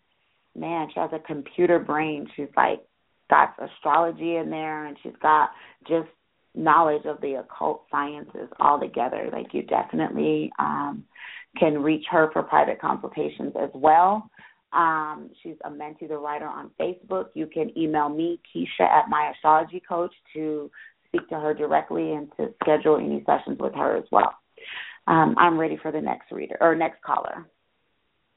[0.57, 2.27] man, she has a computer brain.
[2.35, 2.81] She's like
[3.29, 5.51] got astrology in there, and she's got
[5.87, 6.09] just
[6.55, 9.29] knowledge of the occult sciences all together.
[9.31, 11.03] Like you definitely um,
[11.59, 14.27] can reach her for private consultations as well.
[14.73, 17.27] Um, she's Amenti the Writer on Facebook.
[17.33, 20.69] You can email me, Kisha, at my astrology coach to
[21.07, 24.33] speak to her directly and to schedule any sessions with her as well.
[25.05, 27.45] Um, I'm ready for the next reader or next caller.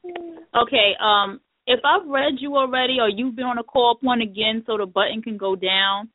[0.04, 0.92] Okay.
[1.00, 4.76] Um, if I've read you already or you've been on a call point again, so
[4.76, 6.08] the button can go down,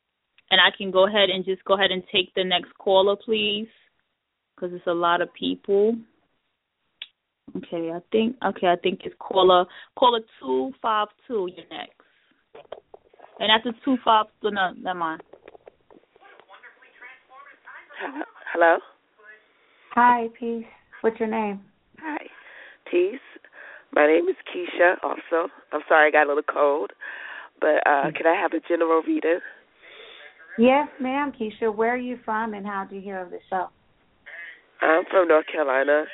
[0.50, 3.68] and I can go ahead and just go ahead and take the next caller, please,
[4.54, 5.96] because it's a lot of people.
[7.56, 9.66] Okay, I think okay, I think it's caller
[9.98, 11.48] caller two five two.
[11.54, 12.00] You're next,
[13.38, 15.22] and after two five two, no, never mind.
[18.52, 18.78] Hello.
[19.94, 20.64] Hi, Peace.
[21.02, 21.60] What's your name?
[22.00, 22.24] Hi,
[22.90, 23.20] Peace.
[23.92, 24.94] My name is Keisha.
[25.02, 26.92] Also, I'm sorry I got a little cold,
[27.60, 29.40] but uh can I have a general reading?
[30.58, 31.74] Yes, ma'am, Keisha.
[31.74, 33.68] Where are you from, and how do you hear of the show?
[34.80, 36.04] I'm from North Carolina.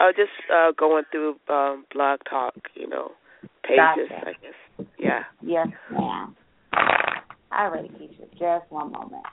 [0.00, 3.12] Uh, just uh, going through um, Blog Talk, you know,
[3.64, 4.08] pages.
[4.08, 4.28] Gotcha.
[4.28, 4.86] I guess.
[4.98, 5.24] Yeah.
[5.42, 6.36] Yes, ma'am.
[7.50, 8.30] All right, Keisha.
[8.38, 9.24] Just one moment.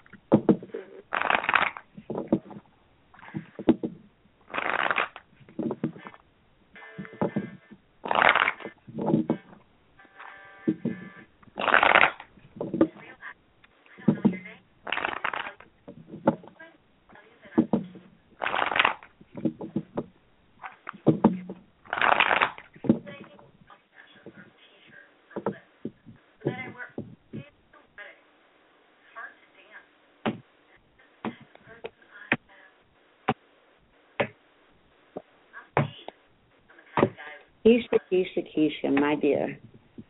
[37.65, 39.57] Keisha, Keisha, Keisha, my dear.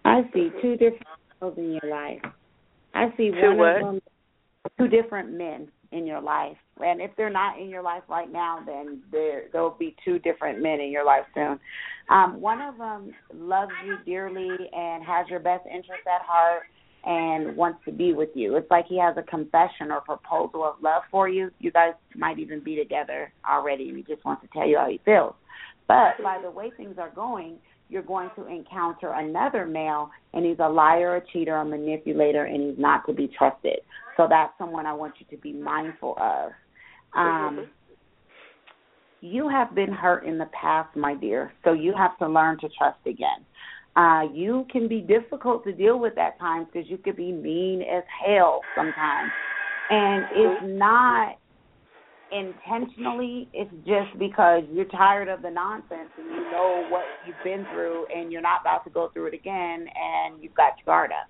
[0.03, 2.19] I see two different people in your life.
[2.93, 3.75] I see Two one what?
[3.75, 4.01] of them,
[4.77, 6.57] two different men in your life.
[6.83, 10.61] And if they're not in your life right now, then there there'll be two different
[10.61, 11.59] men in your life soon.
[12.09, 16.63] Um, one of them loves you dearly and has your best interest at heart
[17.05, 18.55] and wants to be with you.
[18.57, 21.51] It's like he has a confession or proposal of love for you.
[21.59, 24.89] You guys might even be together already and he just wants to tell you how
[24.89, 25.35] he feels.
[25.87, 27.57] But by the way things are going,
[27.89, 32.69] you're going to encounter another male and he's a liar, a cheater, a manipulator, and
[32.69, 33.79] he's not to be trusted.
[34.17, 36.51] So that's someone I want you to be mindful of.
[37.15, 37.67] Um,
[39.21, 42.69] you have been hurt in the past, my dear, so you have to learn to
[42.77, 43.45] trust again.
[43.95, 47.81] Uh, you can be difficult to deal with at times because you could be mean
[47.81, 49.31] as hell sometimes.
[49.89, 51.37] And it's not
[52.31, 57.65] intentionally, it's just because you're tired of the nonsense and you know what you've been
[57.73, 61.11] through and you're not about to go through it again and you've got your guard
[61.11, 61.29] up.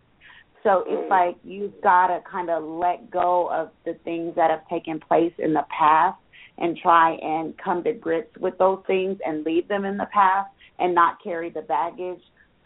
[0.64, 1.10] So it's mm.
[1.10, 5.34] like you've got to kind of let go of the things that have taken place
[5.38, 6.18] in the past
[6.58, 10.50] and try and come to grips with those things and leave them in the past
[10.80, 12.22] and not carry the baggage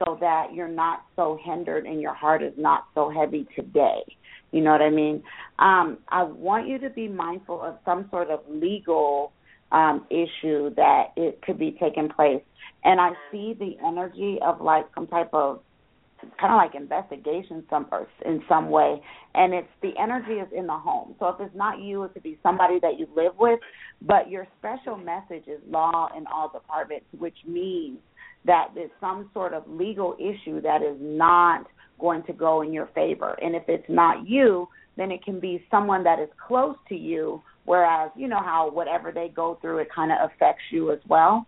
[0.06, 4.02] so that you're not so hindered and your heart is not so heavy today.
[4.52, 5.24] You know what I mean?
[5.60, 9.32] Um, I want you to be mindful of some sort of legal
[9.72, 12.42] um, issue that it could be taking place.
[12.84, 15.62] And I see the energy of like some type of
[16.40, 17.88] kind of like investigation some
[18.26, 19.02] in some way
[19.36, 22.24] and it's the energy is in the home so if it's not you it could
[22.24, 23.60] be somebody that you live with
[24.02, 28.00] but your special message is law in all departments which means
[28.46, 31.66] that there's some sort of legal issue that is not
[32.00, 33.38] going to go in your favor.
[33.42, 37.42] And if it's not you, then it can be someone that is close to you,
[37.66, 41.46] whereas, you know, how whatever they go through, it kind of affects you as well.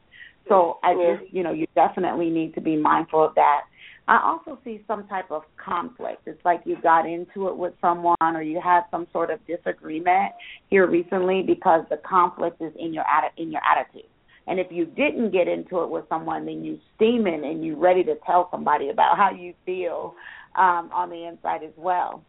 [0.47, 3.61] So I just, you know, you definitely need to be mindful of that.
[4.07, 6.23] I also see some type of conflict.
[6.25, 10.33] It's like you got into it with someone or you had some sort of disagreement
[10.69, 13.05] here recently because the conflict is in your
[13.37, 14.09] in your attitude.
[14.47, 18.03] And if you didn't get into it with someone, then you steaming and you ready
[18.03, 20.15] to tell somebody about how you feel
[20.55, 22.23] um, on the inside as well.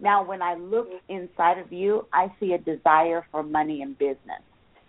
[0.00, 4.42] Now, when I look inside of you, I see a desire for money and business.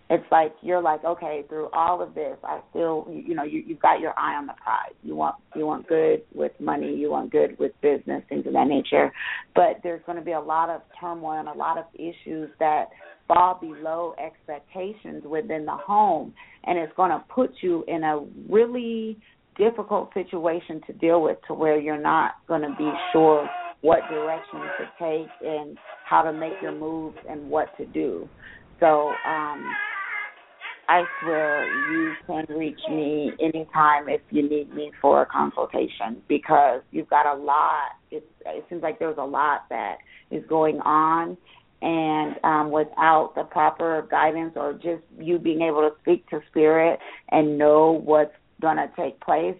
[0.10, 3.80] It's like you're like, okay, through all of this, I still, you know, you, you've
[3.80, 4.94] got your eye on the prize.
[5.02, 6.94] You want, you want good with money.
[6.94, 9.12] You want good with business, things of that nature.
[9.56, 12.90] But there's going to be a lot of turmoil and a lot of issues that
[13.28, 16.34] fall below expectations within the home,
[16.66, 19.18] and it's going to put you in a really
[19.58, 23.48] difficult situation to deal with to where you're not going to be sure
[23.82, 28.28] what direction to take and how to make your moves and what to do.
[28.80, 29.76] So um
[30.88, 36.82] I swear you can reach me anytime if you need me for a consultation because
[36.92, 37.90] you've got a lot.
[38.12, 39.96] It, it seems like there's a lot that
[40.30, 41.38] is going on,
[41.82, 47.00] and um, without the proper guidance or just you being able to speak to spirit
[47.32, 49.58] and know what's going to take place,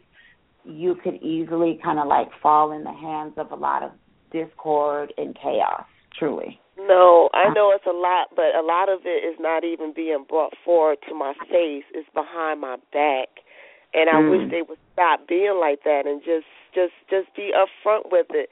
[0.64, 3.92] you could easily kind of like fall in the hands of a lot of
[4.32, 5.86] discord and chaos,
[6.18, 6.60] truly.
[6.78, 10.26] No, I know it's a lot, but a lot of it is not even being
[10.28, 11.86] brought forward to my face.
[11.94, 13.30] It's behind my back.
[13.94, 14.30] And I mm.
[14.30, 18.50] wish they would stop being like that and just just just be upfront with it.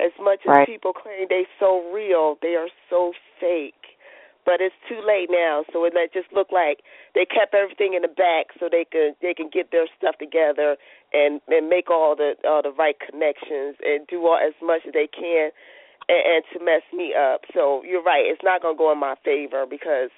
[0.00, 0.66] As much as right.
[0.66, 3.79] people claim they so real, they are so fake
[4.44, 5.64] but it's too late now.
[5.72, 6.80] So it just look like
[7.14, 10.76] they kept everything in the back so they can they can get their stuff together
[11.12, 14.92] and and make all the all the right connections and do all as much as
[14.92, 15.50] they can
[16.08, 17.42] and, and to mess me up.
[17.54, 18.24] So you're right.
[18.24, 20.10] It's not gonna go in my favor because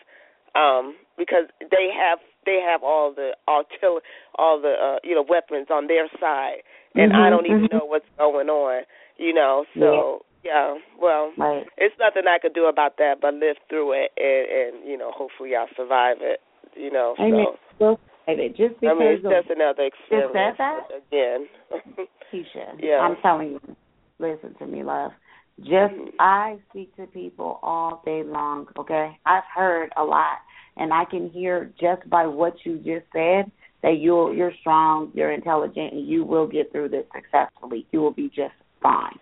[0.55, 4.03] um because they have they have all the artillery
[4.37, 6.63] all the uh you know weapons on their side
[6.95, 7.77] and mm-hmm, I don't even mm-hmm.
[7.77, 8.85] know what's going on.
[9.19, 11.65] You know, so yeah, well, right.
[11.77, 15.11] it's nothing I could do about that but live through it and, and you know,
[15.15, 16.41] hopefully I'll survive it.
[16.75, 17.47] You know, I mean,
[17.79, 20.33] so it just because I mean, it's of, just another experience.
[20.33, 20.89] Just that?
[21.09, 21.47] Again.
[22.33, 22.99] Keisha, yeah.
[23.01, 23.77] I'm telling you,
[24.19, 25.13] listen to me, love.
[25.61, 26.17] Just mm-hmm.
[26.19, 29.19] I speak to people all day long, okay?
[29.27, 30.39] I've heard a lot
[30.77, 33.51] and I can hear just by what you just said
[33.83, 37.87] that you're you're strong, you're intelligent, and you will get through this successfully.
[37.91, 39.19] You will be just fine.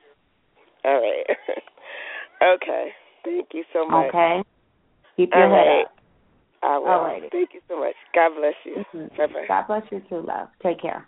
[0.84, 1.26] All right.
[2.54, 2.88] okay.
[3.24, 4.08] Thank you so much.
[4.08, 4.42] Okay.
[5.16, 5.82] Keep your All head right.
[5.82, 5.92] up.
[6.62, 6.86] I will.
[6.88, 7.28] All righty.
[7.30, 7.94] Thank you so much.
[8.14, 8.76] God bless you.
[8.94, 9.16] Mm-hmm.
[9.16, 9.44] Bye bye.
[9.48, 10.48] God bless you too, love.
[10.62, 11.06] Take care.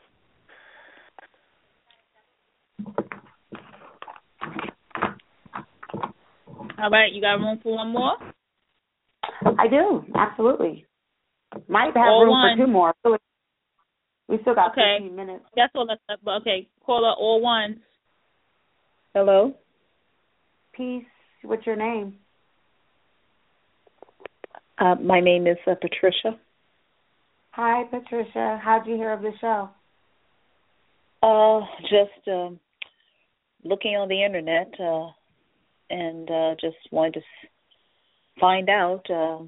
[6.79, 8.17] All right, you got room for one more?
[9.59, 10.85] I do, absolutely.
[11.69, 12.59] Might have All room one.
[12.59, 12.95] for two more.
[14.29, 14.97] We still got Okay.
[15.01, 15.45] 15 minutes.
[15.55, 16.21] That's all that's up.
[16.41, 17.77] Okay, caller all ones.
[19.15, 19.55] Hello.
[20.73, 21.05] Peace.
[21.43, 22.15] What's your name?
[24.79, 26.39] Uh, my name is uh, Patricia.
[27.51, 28.59] Hi, Patricia.
[28.63, 29.69] How'd you hear of the show?
[31.23, 32.59] Uh, just um,
[33.65, 35.09] looking on the internet uh,
[35.91, 37.21] and uh, just wanted to
[38.41, 39.39] find out uh,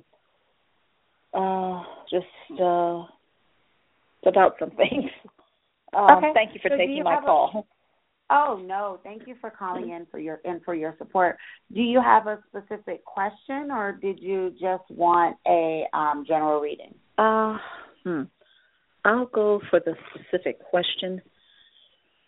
[1.37, 3.03] uh, just uh,
[4.27, 5.11] about some things.
[5.95, 6.31] Um, okay.
[6.35, 7.51] Thank you for so taking you my call.
[7.55, 7.84] A,
[8.31, 11.37] oh no, thank you for calling in for your and for your support.
[11.73, 16.95] Do you have a specific question, or did you just want a um, general reading?
[17.19, 17.59] Uh,
[18.03, 18.23] hmm.
[19.05, 21.21] I'll go for the specific question.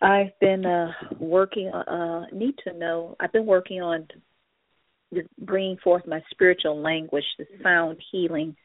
[0.03, 1.69] I've been uh, working.
[1.69, 3.17] Uh, need to know.
[3.19, 4.07] I've been working on
[5.39, 8.57] bringing forth my spiritual language, the sound healing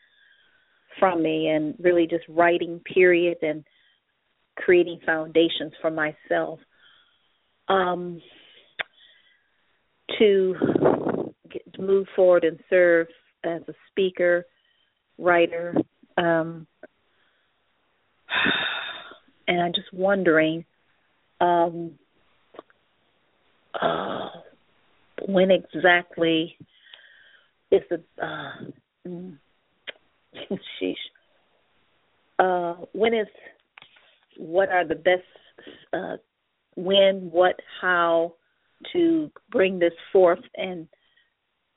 [0.99, 2.81] from me, and really just writing.
[2.93, 3.63] Period and
[4.57, 6.59] creating foundations for myself
[7.71, 8.21] um,
[10.19, 10.55] to,
[11.49, 13.07] get, move forward and serve
[13.43, 14.45] as a speaker,
[15.17, 15.75] writer,
[16.17, 16.67] um,
[19.47, 20.65] and I'm just wondering
[21.39, 21.91] um,
[23.81, 24.29] uh,
[25.27, 26.55] when exactly
[27.71, 28.51] is the uh,
[30.81, 30.95] sheesh.
[32.37, 33.27] Uh, when is
[34.37, 35.23] what are the best
[35.93, 36.17] uh,
[36.75, 38.33] when, what, how
[38.93, 40.87] to bring this forth, and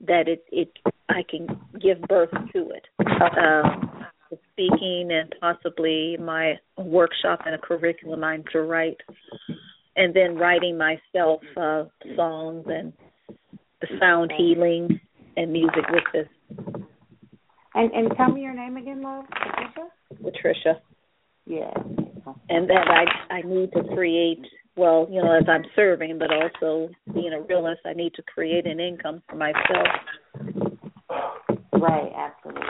[0.06, 0.70] that it it
[1.08, 1.46] I can
[1.80, 2.86] give birth to it.
[3.00, 3.90] Um,
[4.52, 9.00] speaking and possibly my workshop and a curriculum I'm to write,
[9.96, 11.84] and then writing myself uh,
[12.16, 12.92] songs and
[13.80, 15.00] the sound healing
[15.36, 16.28] and music with this.
[17.74, 19.88] And and tell me your name again, love, Patricia.
[20.22, 20.80] Patricia.
[21.46, 21.74] Yeah.
[22.48, 24.44] And that I I need to create
[24.76, 28.66] well, you know, as I'm serving, but also being a realist, I need to create
[28.66, 29.88] an income for myself.
[31.72, 32.62] Right, absolutely.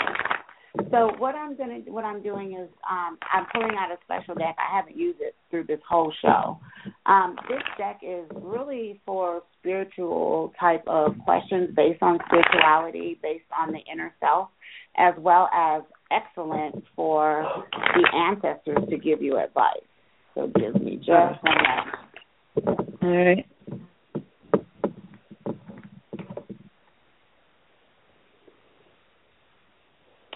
[0.90, 4.56] So what I'm gonna what I'm doing is um, I'm pulling out a special deck.
[4.58, 6.58] I haven't used it through this whole show.
[7.06, 13.72] Um, this deck is really for spiritual type of questions based on spirituality, based on
[13.72, 14.48] the inner self,
[14.96, 19.86] as well as excellent for the ancestors to give you advice.
[20.34, 21.94] So give me just one minute.
[23.02, 23.46] All right.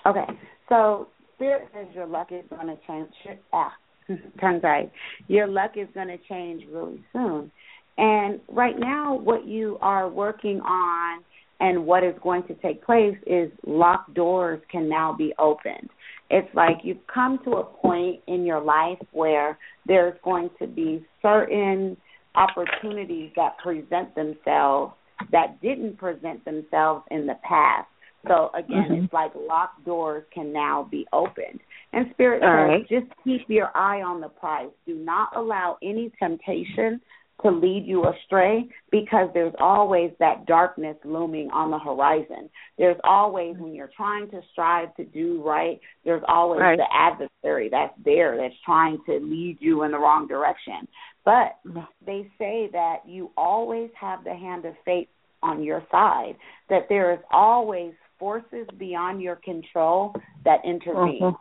[0.06, 0.32] Okay,
[0.68, 3.08] so spirit says your luck is going to change.
[3.52, 3.72] Ah,
[4.40, 4.90] turns right.
[5.26, 7.50] Your luck is going to change really soon.
[7.98, 11.22] And right now, what you are working on
[11.60, 15.90] and what is going to take place is locked doors can now be opened.
[16.30, 21.04] It's like you've come to a point in your life where there's going to be
[21.22, 21.96] certain
[22.34, 24.92] opportunities that present themselves
[25.32, 27.88] that didn't present themselves in the past.
[28.26, 29.04] So again, mm-hmm.
[29.04, 31.60] it's like locked doors can now be opened.
[31.92, 32.88] And Spirit says, right.
[32.88, 34.70] just keep your eye on the prize.
[34.86, 37.00] Do not allow any temptation
[37.42, 42.50] to lead you astray because there's always that darkness looming on the horizon.
[42.76, 46.78] There's always, when you're trying to strive to do right, there's always right.
[46.78, 50.88] the adversary that's there that's trying to lead you in the wrong direction.
[51.24, 51.58] But
[52.04, 55.08] they say that you always have the hand of fate
[55.42, 56.34] on your side,
[56.68, 60.12] that there is always forces beyond your control
[60.44, 61.22] that intervene.
[61.22, 61.36] Uh-huh.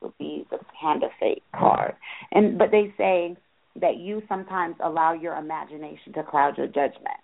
[0.00, 1.94] Would be the hand of fate card.
[2.30, 3.38] And but they say
[3.80, 7.18] that you sometimes allow your imagination to cloud your judgment.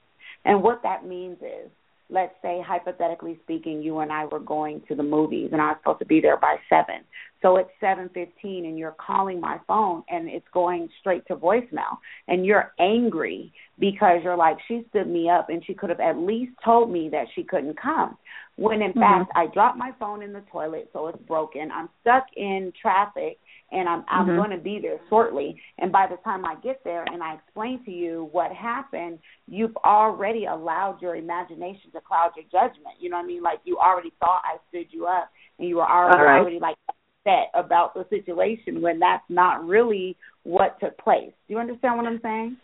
[0.44, 1.70] And what that means is,
[2.08, 5.76] let's say, hypothetically speaking, you and I were going to the movies and I was
[5.80, 7.04] supposed to be there by 7.
[7.42, 11.98] So it's 7:15 and you're calling my phone and it's going straight to voicemail
[12.28, 16.18] and you're angry because you're like she stood me up and she could have at
[16.18, 18.18] least told me that she couldn't come.
[18.56, 19.00] When in mm-hmm.
[19.00, 21.70] fact I dropped my phone in the toilet so it's broken.
[21.70, 23.38] I'm stuck in traffic
[23.72, 24.36] and I'm I'm mm-hmm.
[24.36, 25.60] going to be there shortly.
[25.78, 29.76] And by the time I get there and I explain to you what happened, you've
[29.78, 32.96] already allowed your imagination to cloud your judgment.
[32.98, 33.42] You know what I mean?
[33.42, 36.38] Like you already thought I stood you up, and you were already, right.
[36.40, 41.32] already like upset about the situation when that's not really what took place.
[41.48, 42.56] Do you understand what I'm saying?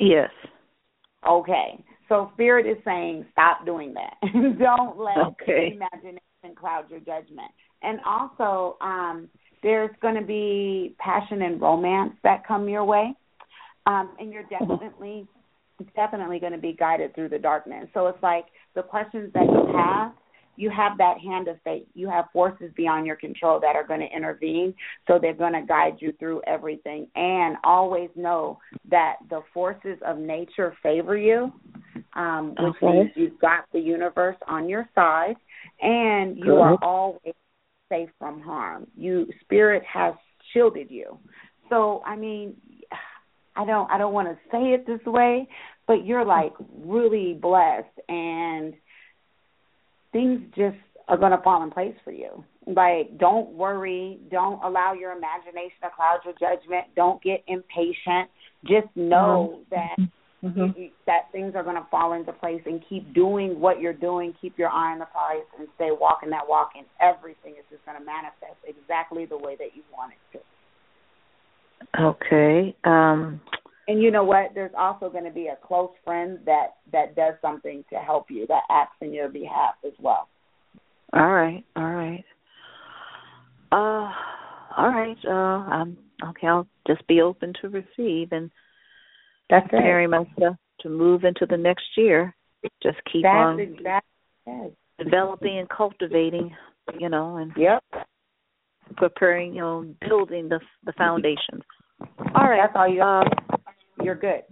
[0.00, 0.30] Yes.
[1.28, 1.82] Okay.
[2.08, 4.16] So spirit is saying stop doing that.
[4.58, 5.74] Don't let okay.
[5.74, 6.20] imagination
[6.56, 7.50] cloud your judgment.
[7.82, 9.28] And also, um,
[9.64, 13.14] there's going to be passion and romance that come your way,
[13.86, 15.26] um, and you're definitely
[15.96, 17.88] definitely going to be guided through the darkness.
[17.94, 18.44] So it's like
[18.76, 20.12] the questions that you have,
[20.56, 21.88] you have that hand of fate.
[21.94, 24.72] You have forces beyond your control that are going to intervene.
[25.08, 27.08] So they're going to guide you through everything.
[27.16, 28.58] And always know
[28.88, 31.52] that the forces of nature favor you,
[32.14, 32.86] um, which okay.
[32.86, 35.34] means you've got the universe on your side,
[35.80, 37.34] and you are always
[37.94, 38.86] safe from harm.
[38.96, 40.14] You spirit has
[40.52, 41.18] shielded you.
[41.70, 42.56] So I mean,
[43.56, 45.48] I don't I don't want to say it this way,
[45.86, 48.74] but you're like really blessed and
[50.12, 50.76] things just
[51.06, 52.44] are going to fall in place for you.
[52.66, 58.30] Like don't worry, don't allow your imagination to cloud your judgment, don't get impatient.
[58.64, 59.74] Just know mm-hmm.
[59.98, 60.08] that
[60.44, 60.82] mm-hmm.
[61.06, 64.34] that things are going to fall into place and keep doing what you're doing.
[64.40, 67.84] Keep your eye on the prize and stay walking that walk, and everything is just
[67.86, 70.44] going to manifest exactly the way that you want it to.
[72.02, 72.76] Okay.
[72.84, 73.40] Um
[73.86, 74.52] and you know what?
[74.54, 78.46] There's also going to be a close friend that that does something to help you,
[78.46, 80.28] that acts in your behalf as well.
[81.12, 82.24] All right, all right.
[83.70, 84.10] Uh,
[84.76, 85.16] all right.
[85.26, 85.98] Uh, I'm
[86.30, 86.46] okay.
[86.46, 88.50] I'll just be open to receive and
[89.50, 92.34] that's preparing myself to move into the next year.
[92.82, 94.76] Just keep that's on exactly.
[94.98, 96.54] developing and cultivating,
[96.98, 97.82] you know, and yep.
[98.96, 101.62] preparing, you know, building the the foundation.
[102.34, 102.60] All right.
[102.62, 103.02] That's all you.
[103.02, 103.24] Uh,
[104.02, 104.42] You're good.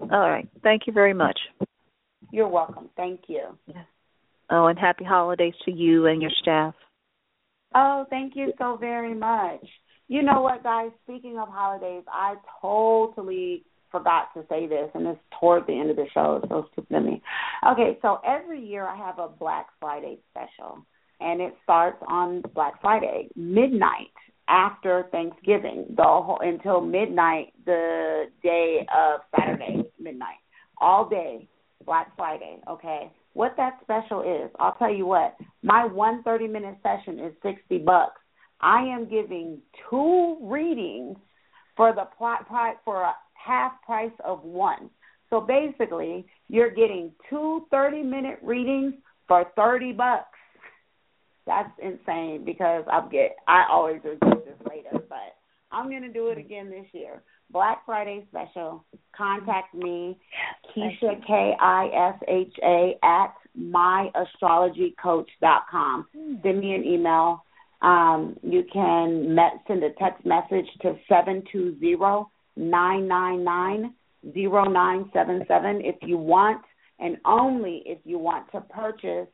[0.00, 0.48] All right.
[0.62, 1.38] Thank you very much.
[2.30, 2.90] You're welcome.
[2.96, 3.58] Thank you.
[3.66, 3.82] Yeah.
[4.50, 6.74] Oh, and happy holidays to you and your staff.
[7.74, 9.64] Oh, thank you so very much.
[10.08, 10.90] You know what, guys?
[11.04, 15.96] Speaking of holidays, I totally forgot to say this, and it's toward the end of
[15.96, 16.40] the show.
[16.42, 17.22] It's so stupid of me.
[17.66, 20.78] Okay, so every year I have a Black Friday special,
[21.20, 24.12] and it starts on Black Friday midnight
[24.48, 30.38] after Thanksgiving, the whole until midnight the day of Saturday midnight,
[30.78, 31.48] all day
[31.86, 32.58] Black Friday.
[32.68, 35.36] Okay, what that special is, I'll tell you what.
[35.62, 38.20] My one thirty minute session is sixty bucks.
[38.60, 41.16] I am giving two readings
[41.76, 42.46] for the plot
[42.84, 43.14] for a
[43.44, 44.90] half price of one.
[45.30, 48.94] So basically, you're getting two 30 minute readings
[49.28, 50.26] for 30 bucks.
[51.46, 55.36] That's insane because I get I always regret this later, but
[55.72, 57.22] I'm gonna do it again this year.
[57.52, 58.84] Black Friday special.
[59.16, 60.16] Contact me,
[60.76, 66.06] Kisha K I S H A at myastrologycoach.com.
[66.14, 66.34] Hmm.
[66.42, 67.42] Send me an email.
[67.82, 72.30] Um, you can met, send a text message to seven two zero
[72.60, 73.94] nine nine nine
[74.34, 76.62] zero nine seven seven if you want,
[76.98, 79.28] and only if you want to purchase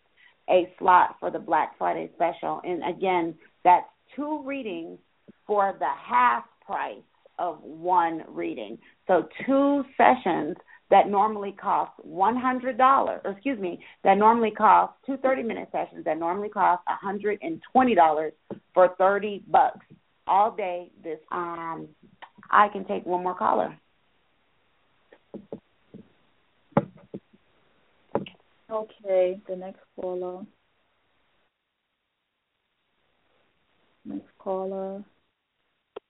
[0.48, 2.60] a slot for the Black Friday special.
[2.64, 4.98] And again, that's two readings
[5.46, 7.02] for the half price
[7.38, 8.78] of one reading.
[9.08, 10.56] So two sessions
[10.88, 16.04] that normally cost one hundred dollars excuse me, that normally cost two thirty minute sessions
[16.04, 18.32] that normally cost hundred and twenty dollars
[18.72, 19.84] for thirty bucks
[20.28, 21.88] all day this um
[22.50, 23.76] I can take one more caller.
[28.70, 30.44] Okay, the next caller.
[34.04, 35.04] Next caller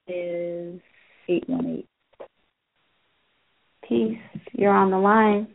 [0.08, 0.80] is
[1.28, 1.84] 818.
[3.86, 4.18] Peace.
[4.52, 5.48] You're on the line.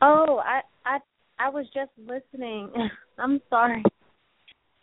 [0.00, 0.98] Oh, I I
[1.38, 2.70] I was just listening.
[3.18, 3.82] I'm sorry.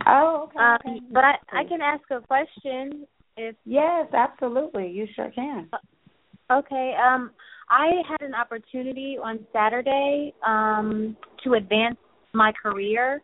[0.06, 0.60] Oh, okay.
[0.60, 1.00] Um, okay.
[1.12, 3.08] But I I can ask a question
[3.38, 4.90] if Yes, absolutely.
[4.90, 5.70] You sure can.
[5.74, 6.94] Uh, okay.
[7.04, 7.32] Um
[7.70, 11.98] I had an opportunity on Saturday um to advance
[12.34, 13.22] my career.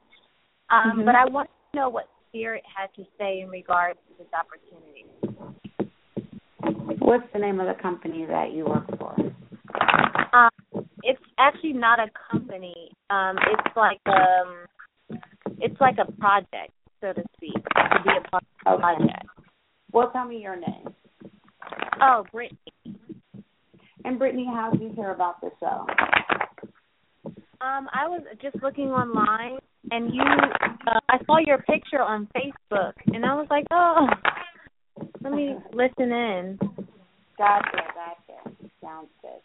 [0.70, 1.05] Um mm-hmm.
[1.05, 5.05] but I want to know what Spirit had to say in regards to this opportunity.
[6.99, 9.16] What's the name of the company that you work for?
[10.32, 12.91] Um, it's actually not a company.
[13.10, 14.66] Um, it's like um,
[15.60, 19.26] it's like a project, so to speak, to be a part of the project.
[19.92, 20.88] Well, tell me your name.
[22.02, 22.60] Oh, Brittany.
[24.06, 25.86] And Brittany, how did you hear about the show?
[27.62, 29.60] Um, I was just looking online,
[29.92, 34.08] and you, uh, I saw your picture on Facebook, and I was like, oh,
[35.22, 36.60] let me listen in.
[37.38, 38.56] Gotcha, gotcha.
[38.82, 39.42] Sounds good.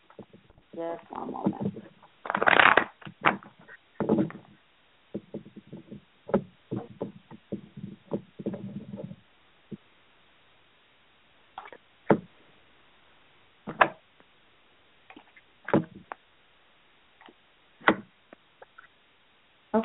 [0.77, 1.84] Just one moment.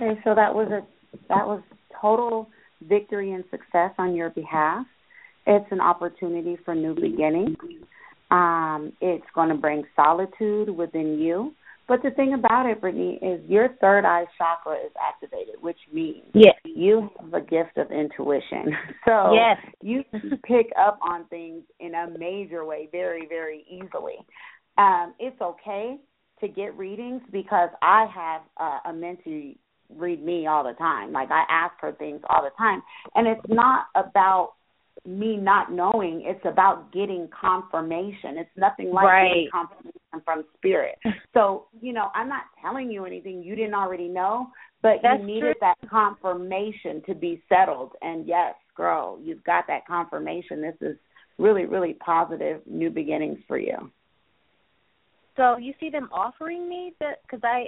[0.02, 0.82] Okay, so that was a
[1.28, 1.62] that was
[2.00, 2.50] total
[2.88, 4.86] victory and success on your behalf.
[5.46, 7.58] It's an opportunity for new beginnings.
[8.32, 11.54] Um, it's going to bring solitude within you.
[11.88, 16.24] But the thing about it, Brittany, is your third eye chakra is activated, which means
[16.36, 16.54] yes.
[16.64, 18.76] you have a gift of intuition.
[19.06, 19.58] So yes.
[19.82, 20.04] you
[20.46, 24.18] pick up on things in a major way very, very easily.
[24.78, 25.98] Um, it's okay
[26.42, 29.58] to get readings because I have uh, Amenti
[29.96, 31.12] read me all the time.
[31.12, 32.82] Like I ask her things all the time.
[33.16, 34.54] And it's not about
[35.06, 38.38] me not knowing, it's about getting confirmation.
[38.38, 39.28] It's nothing like right.
[39.28, 40.98] getting confirmation from spirit.
[41.36, 44.48] So, you know, I'm not telling you anything you didn't already know,
[44.82, 45.54] but That's you needed true.
[45.62, 47.92] that confirmation to be settled.
[48.02, 50.60] And yes, girl, you've got that confirmation.
[50.60, 50.98] This is
[51.38, 53.92] really, really positive new beginnings for you.
[55.38, 57.68] So you see them offering me that because I.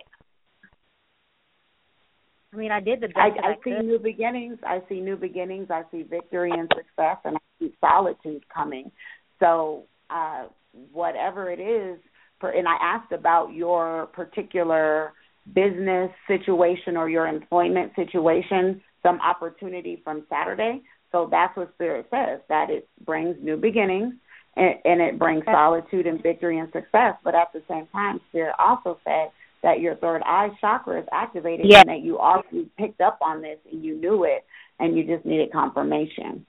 [2.54, 3.86] I mean, I did the best I, I I see could.
[3.86, 4.58] new beginnings.
[4.66, 5.68] I see new beginnings.
[5.70, 8.92] I see victory and success, and I see solitude coming.
[9.40, 10.48] So, uh,
[10.92, 12.00] whatever it is,
[12.40, 15.14] for, and I asked about your particular
[15.54, 20.82] business situation or your employment situation, some opportunity from Saturday.
[21.12, 24.14] So that's what Spirit says that it brings new beginnings
[24.56, 27.16] and, and it brings solitude and victory and success.
[27.24, 29.30] But at the same time, Spirit also said
[29.64, 31.82] that your third eye chakra is activated Yeah.
[31.82, 34.46] and that you already picked up on this and you knew it
[34.80, 36.46] and you just needed confirmation.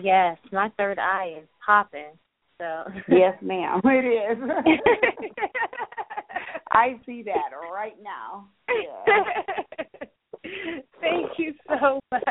[0.00, 2.12] Yes, my third eye is popping.
[2.58, 4.38] So yes, ma'am, it is.
[6.70, 8.48] I see that right now.
[8.68, 9.24] Yeah.
[11.00, 12.22] Thank you so much.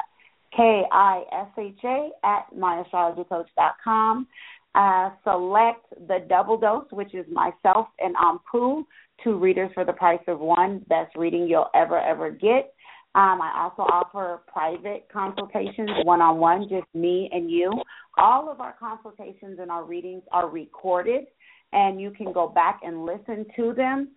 [0.56, 4.28] K I S H A at myastrologycoach.com.
[4.74, 8.86] Uh, select the double dose, which is myself and Ampu,
[9.24, 10.86] two readers for the price of one.
[10.88, 12.74] Best reading you'll ever ever get.
[13.14, 17.72] Um, I also offer private consultations, one on one, just me and you.
[18.18, 21.26] All of our consultations and our readings are recorded,
[21.74, 24.12] and you can go back and listen to them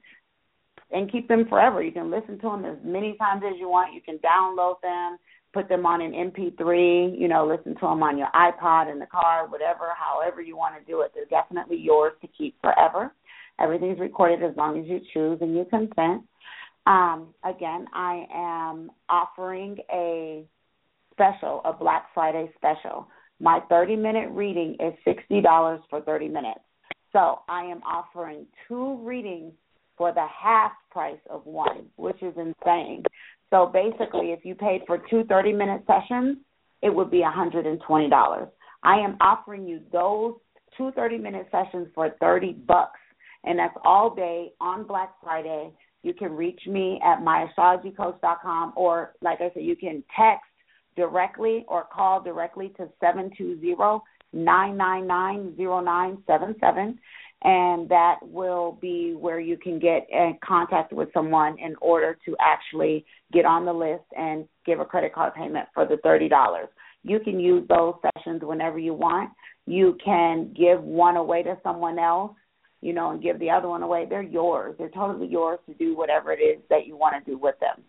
[0.93, 1.83] and keep them forever.
[1.83, 3.95] You can listen to them as many times as you want.
[3.95, 5.19] You can download them,
[5.53, 9.07] put them on an MP3, you know, listen to them on your iPod in the
[9.07, 11.11] car, whatever, however you want to do it.
[11.15, 13.13] They're definitely yours to keep forever.
[13.61, 16.23] Everything's recorded as long as you choose and you consent.
[16.87, 20.45] Um, again, I am offering a
[21.13, 23.09] special, a Black Friday special.
[23.41, 26.61] My 30 minute reading is $60 for 30 minutes.
[27.13, 29.53] So I am offering two readings
[29.97, 33.05] for the half price of one, which is insane.
[33.51, 36.39] So basically, if you paid for two 30 minute sessions,
[36.83, 38.49] it would be $120.
[38.83, 40.35] I am offering you those
[40.77, 42.99] two 30 minute sessions for 30 bucks,
[43.45, 45.73] and that's all day on Black Friday.
[46.03, 50.45] You can reach me at myastrologycoach.com, or like I said, you can text
[50.97, 52.89] directly or call directly to
[54.35, 56.99] 720-999-0977
[57.45, 62.35] and that will be where you can get in contact with someone in order to
[62.41, 66.31] actually get on the list and give a credit card payment for the $30.
[67.03, 69.31] You can use those sessions whenever you want.
[69.67, 72.33] You can give one away to someone else,
[72.85, 74.07] you know, and give the other one away.
[74.09, 74.75] They're yours.
[74.79, 77.83] They're totally yours to do whatever it is that you want to do with them.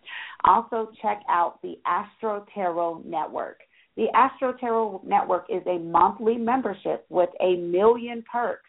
[0.44, 3.60] Also, check out the Astro Tarot Network.
[3.98, 8.62] The Astro Tarot Network is a monthly membership with a million perks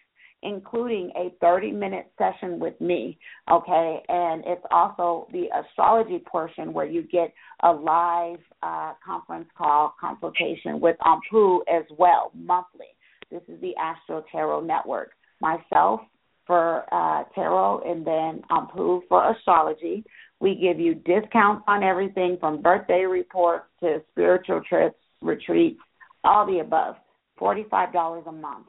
[0.44, 3.18] including a 30 minute session with me.
[3.52, 4.04] Okay.
[4.08, 10.80] And it's also the astrology portion where you get a live uh, conference call consultation
[10.80, 12.86] with Ampu as well, monthly.
[13.32, 15.14] This is the Astro Tarot Network.
[15.42, 16.02] Myself
[16.48, 20.04] for uh, tarot and then Ampu for astrology.
[20.40, 25.80] We give you discounts on everything from birthday reports to spiritual trips, retreats,
[26.24, 26.96] all the above.
[27.40, 28.66] $45 a month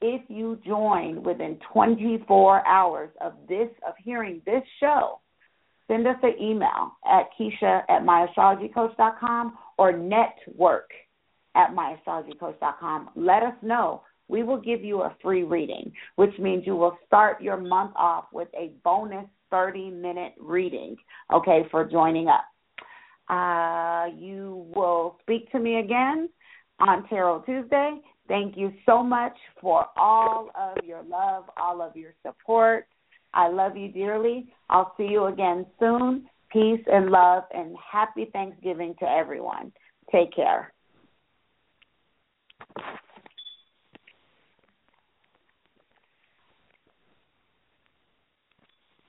[0.00, 5.20] if you join within 24 hours of this of hearing this show,
[5.88, 10.90] send us an email at Kisha at myastrologycoach.com or network
[11.56, 13.10] at myastrologycoach.com.
[13.16, 14.02] Let us know.
[14.28, 18.26] We will give you a free reading, which means you will start your month off
[18.32, 20.96] with a bonus 30 minute reading,
[21.32, 22.44] okay, for joining up.
[23.28, 26.28] Uh, you will speak to me again
[26.80, 27.98] on Tarot Tuesday.
[28.26, 32.86] Thank you so much for all of your love, all of your support.
[33.34, 34.52] I love you dearly.
[34.70, 36.28] I'll see you again soon.
[36.50, 39.72] Peace and love and happy Thanksgiving to everyone.
[40.10, 40.72] Take care.